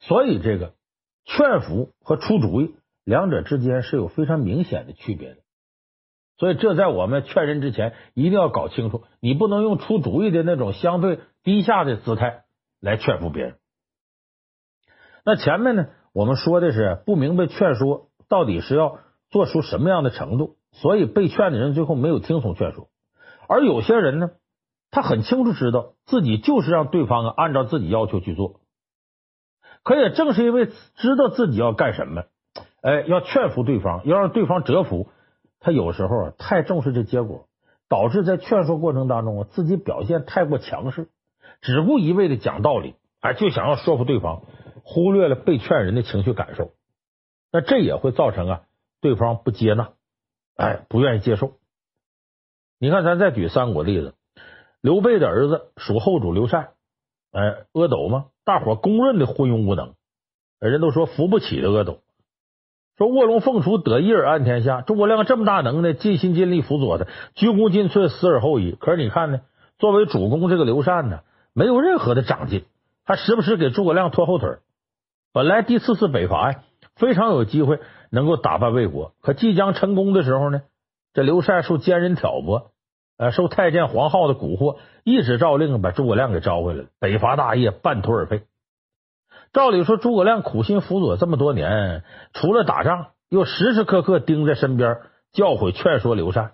[0.00, 0.74] 所以，这个
[1.24, 5.36] 劝服和出主意两者之间是有非常明显的区别的。
[6.38, 12.42] 所以，这在我们劝人之前一定要搞清楚，你不能用出主意的那种相对低下的姿态
[12.78, 13.54] 来劝服别人。
[15.24, 18.98] 那前面呢，我们说的是不明白劝说到底是要
[19.30, 22.88] 做出什么样的程度，所以被劝的人最后没有听从劝说。
[23.48, 24.30] 而有些人呢，
[24.90, 28.60] 他很清楚知道自己就是让对方啊按照自己要求去做。
[29.82, 32.24] 可也正是因为知道自己要干什么，
[32.82, 35.08] 哎，要劝服对方，要让对方折服。
[35.60, 37.48] 他有时候啊太重视这结果，
[37.88, 41.08] 导致在劝说过程当中啊自己表现太过强势，
[41.60, 44.42] 只顾一味的讲道理，哎，就想要说服对方，
[44.84, 46.72] 忽略了被劝人的情绪感受。
[47.50, 48.62] 那这也会造成啊
[49.00, 49.92] 对方不接纳，
[50.56, 51.52] 哎，不愿意接受。
[52.78, 54.14] 你看，咱再举三国例子，
[54.82, 56.70] 刘备的儿子蜀后主刘禅，
[57.32, 59.94] 哎，阿斗嘛，大伙公认的昏庸无能，
[60.60, 62.00] 人都说扶不起的阿斗。
[62.96, 67.04] 说卧龙凤雏得一而安天下，诸葛亮这么大能耐，尽心尽力辅佐他，
[67.34, 68.72] 鞠躬尽瘁，死而后已。
[68.72, 69.40] 可是你看呢，
[69.78, 71.20] 作为主公这个刘禅呢，
[71.52, 72.64] 没有任何的长进，
[73.04, 74.48] 还时不时给诸葛亮拖后腿。
[75.34, 76.60] 本来第四次北伐呀，
[76.94, 77.80] 非常有机会
[78.10, 80.62] 能够打败魏国，可即将成功的时候呢，
[81.12, 82.70] 这刘禅受奸人挑拨，
[83.18, 88.44] 呃，受太监黄皓的蛊惑，一纸诏令把诸葛亮给招回来了，北伐大业半途而废。
[89.56, 94.98] 照理说，诸葛亮苦心辅佐这么多年，除了打仗，又时时刻刻盯在身边
[95.32, 96.52] 教诲劝说刘禅，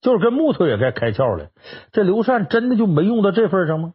[0.00, 1.48] 就是跟木头也该开窍了。
[1.90, 3.94] 这刘禅真的就没用到这份上吗？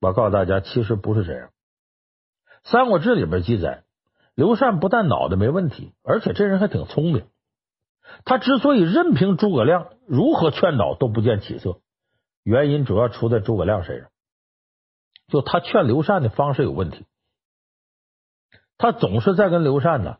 [0.00, 1.46] 我告诉大家，其实不是这样。
[2.64, 3.84] 《三国志》里边记载，
[4.34, 7.22] 刘禅不但脑袋没问题，而且这人还挺聪明。
[8.24, 11.76] 他之所以任凭诸葛亮如何劝导都不见起色，
[12.42, 14.08] 原因主要出在诸葛亮身上，
[15.28, 17.06] 就他劝刘禅的方式有问题。
[18.80, 20.16] 他总是在跟刘禅呢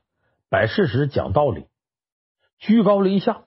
[0.51, 1.65] 摆事实、讲道理，
[2.59, 3.45] 居高临下，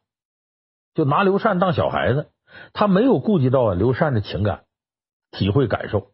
[0.96, 2.32] 就拿刘禅当小孩子。
[2.74, 4.64] 他没有顾及到刘禅的情感、
[5.30, 6.08] 体会、感受。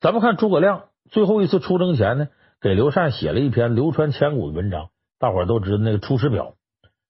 [0.00, 2.28] 咱们看诸葛亮最后一次出征前呢，
[2.60, 6.56] 给刘禅写了一篇流传千古的文章，大伙儿都知道那个《出师表》。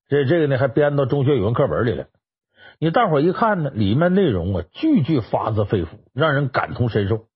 [0.09, 2.09] 这这个呢还编到中学语文课本里了。
[2.79, 7.27] 你大伙儿一看呢，里面内容啊句句发自肺腑，让人感同身受，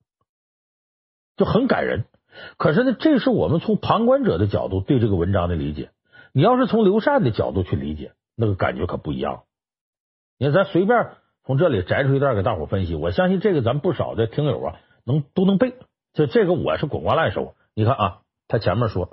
[1.39, 2.05] 就很感人。
[2.57, 5.91] 可是呢，这是我们从旁观者的角度对这个文章的理解。
[6.33, 9.43] 你要是从刘禅的角度去理解，那个感觉可不一样。
[10.39, 11.09] 你看，咱随便
[11.45, 15.75] 从这里摘出一段给大伙分析，我相信这个咱不少的听友啊，能都能背。
[16.15, 17.55] 就这个，我是滚瓜烂熟。
[17.75, 19.11] 你看啊，他前面说，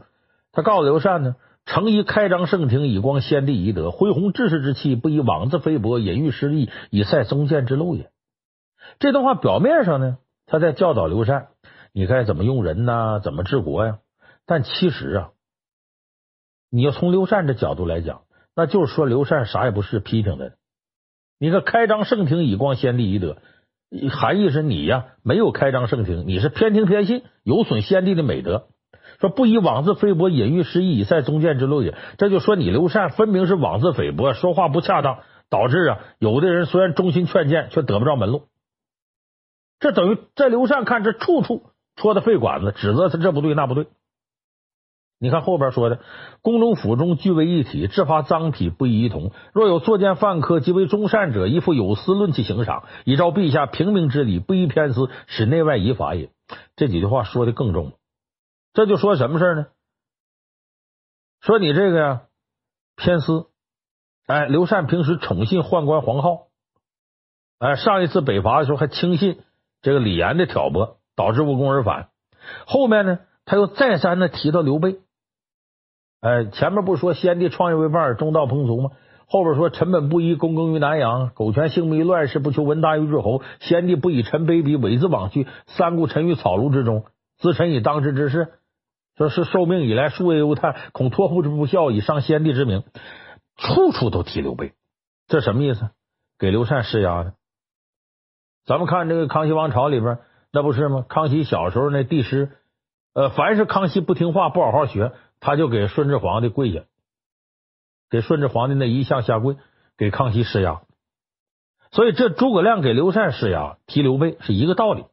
[0.51, 8.11] 他告诉刘禅呢，诚宜开张圣庭，以光先帝遗德，恢弘志士之气，不以妄自菲薄，隐喻失义，以塞宗涧之路也。
[8.99, 11.47] 这段话表面上呢，他在教导刘禅。
[11.97, 13.19] 你该怎么用人呢？
[13.23, 13.97] 怎么治国呀？
[14.45, 15.31] 但其实啊，
[16.69, 18.21] 你要从刘禅这角度来讲，
[18.55, 20.57] 那就是说刘禅啥也不是，批评的。
[21.39, 23.37] 你看开张圣庭，以光先帝遗德，
[24.11, 28.67] 含义是你呀没有开张圣庭，你是偏听偏信，有损先帝的美德。
[29.19, 31.97] 说不以妄自菲薄，隐喻失义，以塞忠谏之漏也。
[32.19, 38.49] 这就说你刘禅分明是妄自菲薄，说话不恰当，导致啊有的人虽然忠心劝谏，却得不着门路。
[39.79, 41.71] 这等于在刘禅看这处处。
[41.97, 43.87] 戳他肺管子，指责他这不对那不对。
[45.19, 45.99] 你看后边说的，
[46.43, 49.31] 宫中府中俱为一体，制伐臧否不一一同。
[49.51, 56.29] 若有作奸犯科，即为忠善者，宜复有司论其刑赏，以昭陛下平明之理，不宜偏私，使内外夷法也。
[56.75, 57.93] 这几句话说的更重，
[58.73, 59.65] 这就说什么事呢？
[61.41, 62.21] 说你这个呀
[62.95, 63.47] 偏私。
[64.27, 66.47] 哎，刘禅平时宠信宦官黄皓，
[67.57, 69.41] 哎，上一次北伐的时候还轻信
[69.81, 70.96] 这个李严的挑拨。
[71.17, 72.07] 导致无功而返。
[72.65, 74.99] 后面呢，他又再三的提到刘备。
[76.21, 78.91] 哎，前面不说先帝创业为伴，中道烹俗吗？
[79.27, 83.41] 后边说臣本布衣，躬耕于南阳，苟全性命于乱世，不求闻达于诸侯。
[83.59, 87.03] 先帝不以臣卑鄙，猥自枉去，三顾臣于草庐之中，
[87.37, 88.53] 自臣以当之之事。
[89.17, 92.83] 说是受命以来，夙夜忧叹，恐托付之不效，以伤先帝之名。
[93.57, 94.73] 处处都提刘备，
[95.27, 95.89] 这什么意思？
[96.39, 97.33] 给刘禅施压的。
[98.65, 100.19] 咱们看这个康熙王朝里边。
[100.57, 101.05] 那不是吗？
[101.07, 102.49] 康熙小时候那帝师，
[103.13, 106.81] 呃，凡是康熙不听话、不好好学，他就给顺治皇帝跪下，
[108.09, 109.55] 给顺治皇帝那一向下跪，
[109.99, 110.81] 给康熙施压。
[111.91, 115.05] 所以这诸葛亮给刘禅施压，提刘备是一个道理。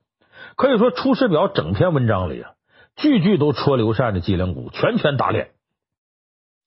[0.56, 2.52] 可以说《出师表》整篇文章里啊，
[2.96, 5.50] 句句都戳刘禅的脊梁骨，拳拳打脸。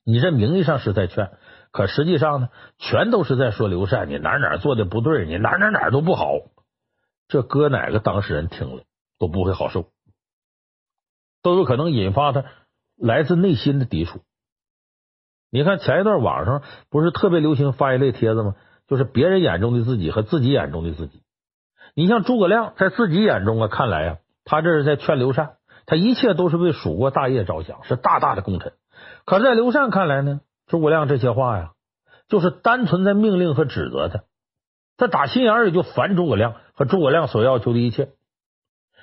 [0.05, 1.31] 你这名义上是在劝，
[1.71, 6.33] 可实际上呢，全都是在说刘禅，你哪哪做的不对，你哪哪哪都不好。
[7.27, 8.83] 这搁哪个当事人听了
[9.19, 9.89] 都不会好受，
[11.41, 12.45] 都有可能引发他
[12.95, 14.21] 来自内心的抵触。
[15.49, 18.55] 你看前一段网上不是特别流行发一类帖子吗？
[18.87, 21.21] 就是别人眼中的自己和自己眼中的自己。
[21.93, 28.73] 你像诸葛亮，在自己眼中啊，看来啊，他这是在劝刘禅，他一切都是为蜀国大业着想，是大大的功臣。
[29.25, 31.71] 可在刘禅看来呢，诸葛亮这些话呀，
[32.29, 34.23] 就是单纯在命令和指责他。
[34.97, 38.09] 他打心眼里就烦诸葛亮和诸葛亮所要求的一切。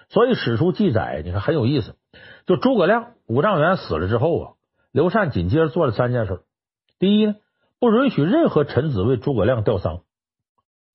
[0.09, 1.95] 所以史书记载，你看很有意思。
[2.47, 4.53] 就诸葛亮五丈原死了之后啊，
[4.93, 6.43] 刘禅紧接着做了三件事。
[6.99, 7.37] 第一呢，
[7.81, 10.01] 不允许任何臣子为诸葛亮吊丧。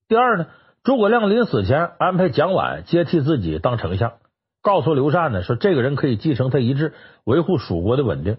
[0.07, 0.47] 第二呢，
[0.83, 4.13] 诸葛亮临死前安排蒋琬接替自己当丞相，
[4.61, 6.93] 告诉刘禅呢，说这个人可以继承他遗志，
[7.23, 8.37] 维护蜀国的稳定。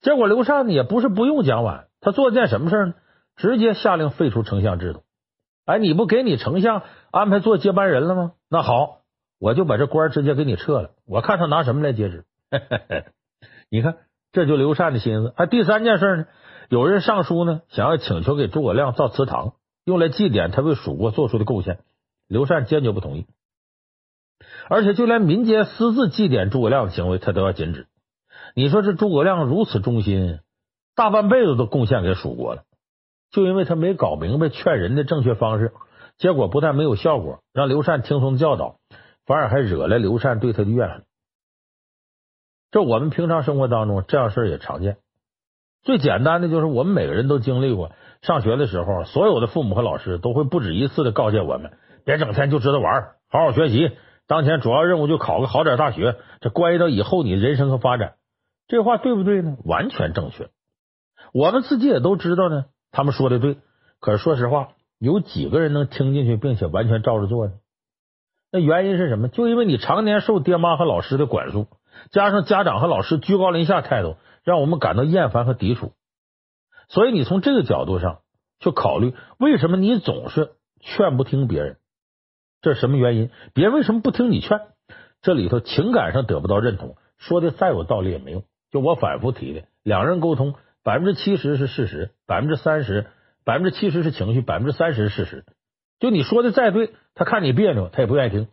[0.00, 2.94] 结果刘禅呢也不是不用蒋琬，他做了件什么事呢？
[3.36, 5.02] 直接下令废除丞相制度。
[5.64, 8.32] 哎，你不给你丞相安排做接班人了吗？
[8.48, 8.98] 那好。
[9.42, 12.26] 我就把这官直接给你撤了，我看他拿什么来接旨？
[13.70, 13.96] 你看，
[14.32, 15.32] 这就刘禅的心思。
[15.34, 16.26] 还，第三件事呢，
[16.68, 19.54] 有人上书呢，想要请求给诸葛亮造祠堂，
[19.86, 21.78] 用来祭奠他为蜀国做出的贡献。
[22.28, 23.24] 刘禅坚决不同意，
[24.68, 27.86] 而且就连民间私自祭奠诸葛亮的行为，他都要禁止。
[28.54, 30.40] 你说这诸葛亮如此忠心，
[30.94, 32.64] 大半辈子都贡献给蜀国了，
[33.30, 35.72] 就因为他没搞明白劝人的正确方式，
[36.18, 38.76] 结果不但没有效果，让刘禅听从教导。
[39.26, 41.04] 反而还惹来刘禅对他的怨恨。
[42.72, 44.96] 这我们平常生活当中这样事儿也常见。
[45.82, 51.72] 最简单的就是我们每个人都经历过，上学的时候，所有的父母和老师都会不止一次的告诫我们：
[52.04, 53.96] 别整天就知道玩，好好学习。
[54.26, 58.14] 当前主要任务就考个好点大学，这关系到以后你人生和发展。
[58.66, 59.56] 这话对不对呢？
[59.64, 60.48] 完全正确。
[61.32, 63.58] 我们自己也都知道呢，他们说的对。
[64.00, 67.54] 可是说实话，有几个人能听进去，并且完全照着做呢？
[68.52, 69.28] 那原因是什么？
[69.28, 71.66] 就因为你常年受爹妈和老师的管束，
[72.10, 75.92] 加上家长和老师居高临下态度，让我们感到厌烦和抵触。
[76.88, 78.20] 所以你从这个角度上
[78.58, 81.76] 去考虑，为什么你总是劝不听别人？
[82.62, 83.30] 这是什么原因？
[83.54, 84.60] 别人为什么不听你劝？
[85.22, 88.42] 这里头情感上得不到认同，说的再有道理也没用。
[88.70, 93.06] 就我反复提的，两人沟通，百分之七十是事实，百分之三十，
[93.44, 95.44] 百分之七十是情绪，百分之三十是事实。
[95.98, 96.94] 就你说的再对。
[97.14, 98.48] 他看你别扭，他也不愿意听。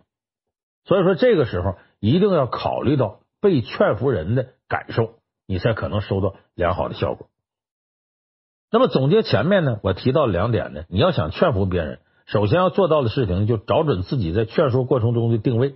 [0.83, 7.29] 所以说，这个时候一定要考虑到被劝服人的感受，你才可能收到良好的效果。
[8.69, 15.75] 那么总结前面呢，我提到两点呢，你要想劝服别人，首先要做到的事情就找准自己在劝说过程中的定位。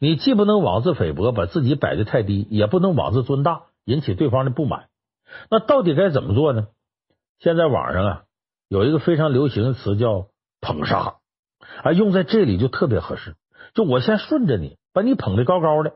[0.00, 4.88] 你既不能妄自菲薄，把自己摆的太低，也不能妄自尊大，引起对方的不满。
[5.50, 6.68] 那到底该怎么做呢？
[7.38, 8.22] 现在网上啊
[8.68, 10.28] 有一个非常流行的词叫
[10.60, 11.16] 捧杀。
[11.82, 13.36] 啊，用在这里就特别合适。
[13.72, 15.94] 就我先顺着你，把你捧得高高的，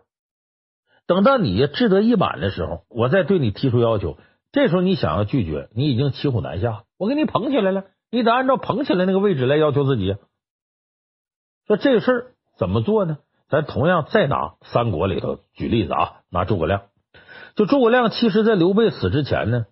[1.07, 4.17] 等到你志得意满的时候，我再对你提出要求。
[4.51, 6.85] 这时候你想要拒绝，你已经骑虎难下。
[6.97, 10.17] 我给你捧起来了，你得按照捧起来那个位置来要求自己。
[11.67, 13.19] 说这事儿怎么做呢？
[13.49, 16.85] 咱同样再拿三国里头举例子啊，拿诸葛亮。
[17.59, 19.67] 就诸葛亮，其实在刘备死之前呢，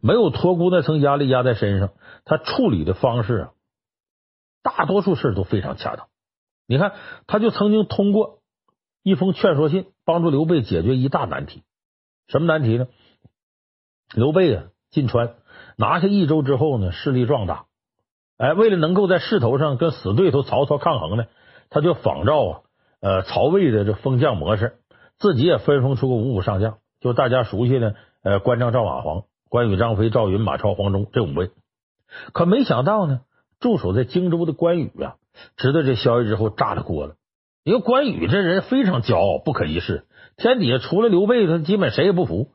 [0.00, 1.90] 没有托孤那层压力压在身上，
[2.24, 3.50] 他处理的方式啊。
[4.62, 6.06] 大多数事都非常恰当。
[6.68, 6.92] 你看，
[7.26, 8.38] 他就曾经通过
[9.02, 11.64] 一封劝说信，帮助刘备解决一大难题。
[12.28, 12.86] 什么难题呢？
[14.14, 14.62] 刘备啊，
[14.92, 15.34] 进川
[15.76, 17.64] 拿下益州之后呢，势力壮大。
[18.38, 21.24] 哎，为了能够在势头上跟死对头曹操抗衡呢，
[21.70, 22.60] 他就仿照啊，
[23.00, 24.78] 呃，曹魏的这封将模式，
[25.18, 31.50] 自己也分封出个五虎上将，就大家熟悉的呃，关张赵马黄、关羽张飞赵云马超黄忠这五位。
[32.32, 33.20] 可没想到呢。
[33.60, 35.14] 驻守在荆州的关羽啊，
[35.56, 37.14] 知道这消息之后炸了锅了。
[37.62, 40.04] 因为关羽这人非常骄傲，不可一世，
[40.36, 42.48] 天底下除了刘备，他基本谁也不服。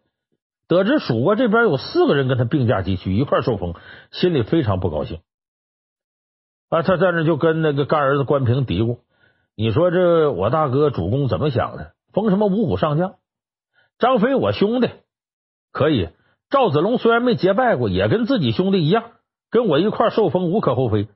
[0.67, 3.75] 得知蜀国这边有四个人跟他并驾齐驱，一块受封，
[4.11, 5.21] 心里非常不高兴。
[6.67, 8.97] 啊，他在那就跟那个干儿子关平嘀咕
[9.55, 11.93] ：“你说这我大哥主公怎么想的？
[12.11, 13.15] 封什么五虎上将？
[13.99, 14.89] 张飞我兄弟
[15.71, 16.09] 可以，
[16.49, 19.11] 赵子龙虽然没结拜过，也跟自己兄弟一样。”
[19.49, 21.07] 跟我一块受封无可厚非。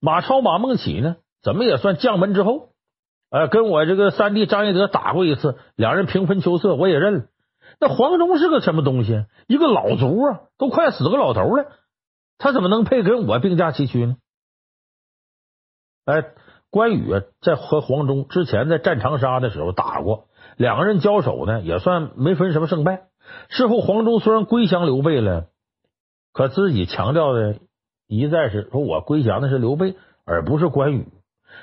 [0.00, 2.70] 马超、马孟起呢，怎么也算将门之后。
[3.30, 7.26] 呃，跟我这个三弟张翼德打过一次，两人平分秋色，我也认了。
[7.78, 9.24] 那黄忠是个什么东西？
[9.46, 11.70] 一个老卒啊，都快死个老头了，
[12.38, 14.16] 他怎么能配跟我并驾齐驱呢？
[16.06, 16.24] 哎，
[16.70, 20.27] 关羽在和黄忠之前在战长沙的时候打过，
[20.58, 23.04] 两个人交手呢，也算没分什么胜败。
[23.48, 25.46] 事后黄忠虽然归降刘备了。
[26.32, 27.56] 可自己强调的
[28.06, 29.94] 一再是说，我归降的是刘备，
[30.24, 31.06] 而不是关羽。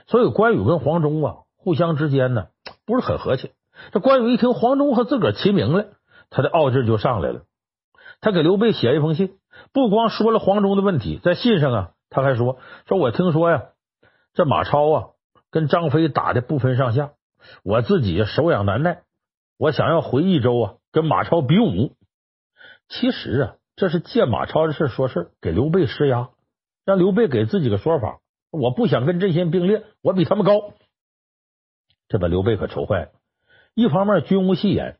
[0.07, 2.47] 所以关羽跟黄忠啊，互相之间呢
[2.85, 3.51] 不是很和气。
[3.91, 5.87] 这关羽一听黄忠和自个儿齐名了，
[6.29, 7.41] 他的傲劲就上来了。
[8.21, 9.37] 他给刘备写一封信，
[9.73, 13.63] 不光说了黄忠的问题，在信上啊，他还说：“说我听说呀，
[14.33, 15.03] 这马超啊
[15.51, 17.11] 跟张飞打的不分上下，
[17.63, 19.03] 我自己手痒难耐，
[19.57, 21.93] 我想要回益州啊跟马超比武。
[22.87, 26.29] 其实啊，这是借马超的事说事，给刘备施压，
[26.85, 28.19] 让刘备给自己个说法。
[28.51, 30.73] 我不想跟这些人并列，我比他们高。
[32.07, 33.09] 这把刘备可愁坏了。
[33.73, 34.97] 一方面军无戏言。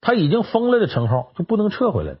[0.00, 2.18] 他已经封了的称号就不能撤回来，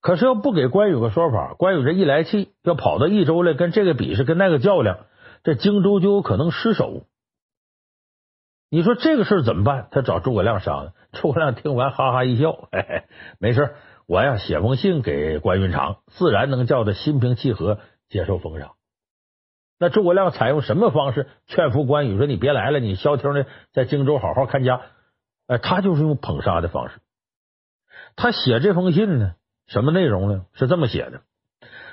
[0.00, 5.06] 可是要不给关羽个说法，关羽这一来气，要跑到益州来跟这个比试，跟那个较量，
[5.42, 7.02] 这荆州就有可能失守。
[8.74, 9.86] 你说这个事怎么办？
[9.92, 10.94] 他找诸葛亮商量。
[11.12, 13.04] 诸葛亮听完哈哈一笑，嘿嘿，
[13.38, 13.76] 没事，
[14.08, 18.72] 我呀写封信给关云长，自然能叫他心平气和接受封赏。
[19.78, 24.80] 那诸葛亮采用什么方式劝服关羽说：“你别来了，你消停的在荆州好好看家。”
[25.46, 26.96] 哎，他就是用捧杀的方式。
[28.16, 29.34] 他写这封信呢，
[29.68, 30.46] 什么内容呢？
[30.52, 31.20] 是这么写的：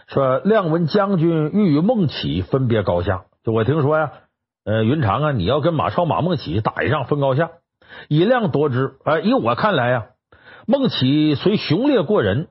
[0.07, 4.13] 说亮闻将军欲与孟起分别高下，就我听说呀，
[4.63, 7.51] 呃，云长啊，你要跟马超、马孟起打一仗分高下。
[8.07, 10.05] 以量夺之，哎，以我看来呀，
[10.65, 12.47] 孟起虽雄烈过人，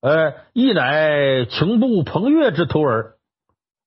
[0.00, 3.14] 呃，亦乃穷部彭越之徒耳，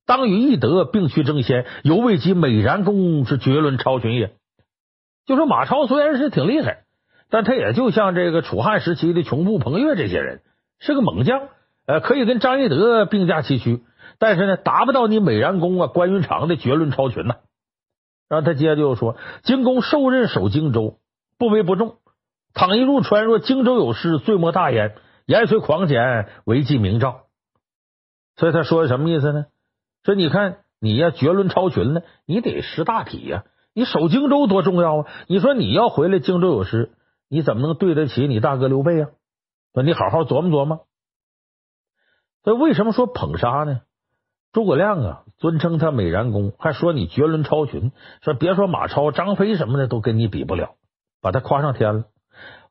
[0.06, 4.34] 当与翼德并驱争先，犹未及美髯公之绝伦超群也。
[5.26, 6.80] 就说马超虽然是挺厉害。
[7.30, 10.42] 但他也就像这个楚汉时期的穷部、彭越这些人，
[10.80, 11.48] 是个猛将，
[11.88, 13.82] 呃，可以跟张翼德并驾齐驱，
[14.24, 17.36] 但是呢，达不到你美髯公啊、关云长的绝伦超群呐。
[18.30, 20.98] 然后他接着又说：“荆公受任守荆州，
[21.38, 21.98] 不为不重。
[22.54, 24.96] 倘一入川，若荆州有失，罪莫大焉。
[25.26, 27.24] 言虽狂简，为计明照。”
[28.38, 29.48] 所以他说的什么意思呢？
[30.06, 33.44] 说你看你呀，绝伦超群呢，你得识大体呀，
[33.74, 35.12] 你守荆州多重要啊！
[35.28, 36.94] 你说你要回来，荆州有失。
[37.28, 39.08] 你怎么能对得起你大哥刘备呀？
[39.74, 40.86] 那你好好琢磨琢磨。
[42.46, 43.82] 所以为什么说捧杀呢？
[44.54, 47.92] 诸葛亮啊，尊称他美髯公，还说你绝伦超群，
[48.22, 50.76] 说别说马超、张飞什么的都跟你比不了，
[51.22, 52.04] 把他夸上天了，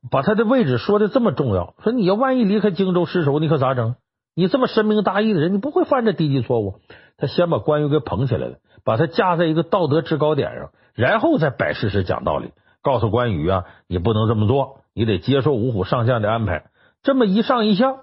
[0.09, 1.75] 把他的位置说的这么重要。
[1.83, 3.97] 说你要万一离开荆州失守，你可咋整？
[4.35, 6.77] 你这么深明大义的人，你不会犯这低级错误。
[7.19, 12.53] 他先把关羽给捧起来了，把他架在一个道德制高点上，然后再摆事实讲道理。
[12.81, 16.71] 告诉关羽啊，你不能这么做，你得接受五虎上将的安排。
[17.03, 17.97] 这么一上一下，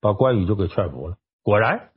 [0.00, 1.16] 把关羽就给劝服了。
[1.42, 1.90] 果然，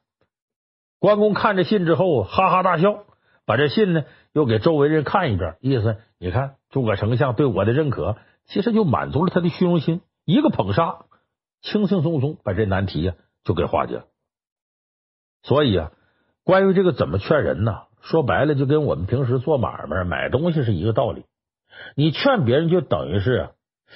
[1.00, 3.06] 关公看着信之后哈哈大笑，
[3.46, 10.02] 把这信呢又给周围人看一遍，意思你看诸葛丞相对我的认可，其实就满足了他的虚荣心。
[10.26, 11.06] 一个捧杀，
[11.62, 14.06] 轻轻松松把这难题呀就给化解了。
[15.42, 15.92] 所以啊，
[16.44, 17.84] 关于这个怎么劝人呢？
[18.02, 21.26] 说白了，就跟我们平时做买卖买东西是一个道理。
[21.96, 23.50] 你劝别人就等于是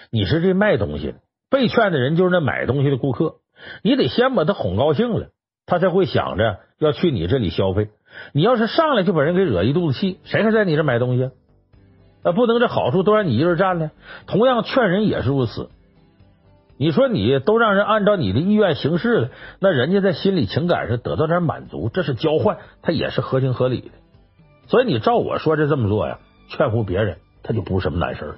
[0.09, 3.35] 你是这卖东西的，被劝的人就是那买东西的顾客。
[3.81, 5.29] 你得先把他哄高兴了，
[5.65, 7.89] 他才会想着要去你这里消费。
[8.31, 11.31] 你要是上来就把人给惹一肚子气，谁还在你这买东西？
[12.23, 13.91] 啊，不能这好处都让你一人占了。
[14.27, 15.69] 同样劝人也是如此。
[16.77, 23.89] 你说你都让人按照你的意愿行事了，那人家在心理情感上得到点满足，这是交换，他也是合情合理的。
[24.67, 27.17] 所以你照我说的这么做呀，劝服别人。
[27.45, 28.35] 他就不是什么难事儿。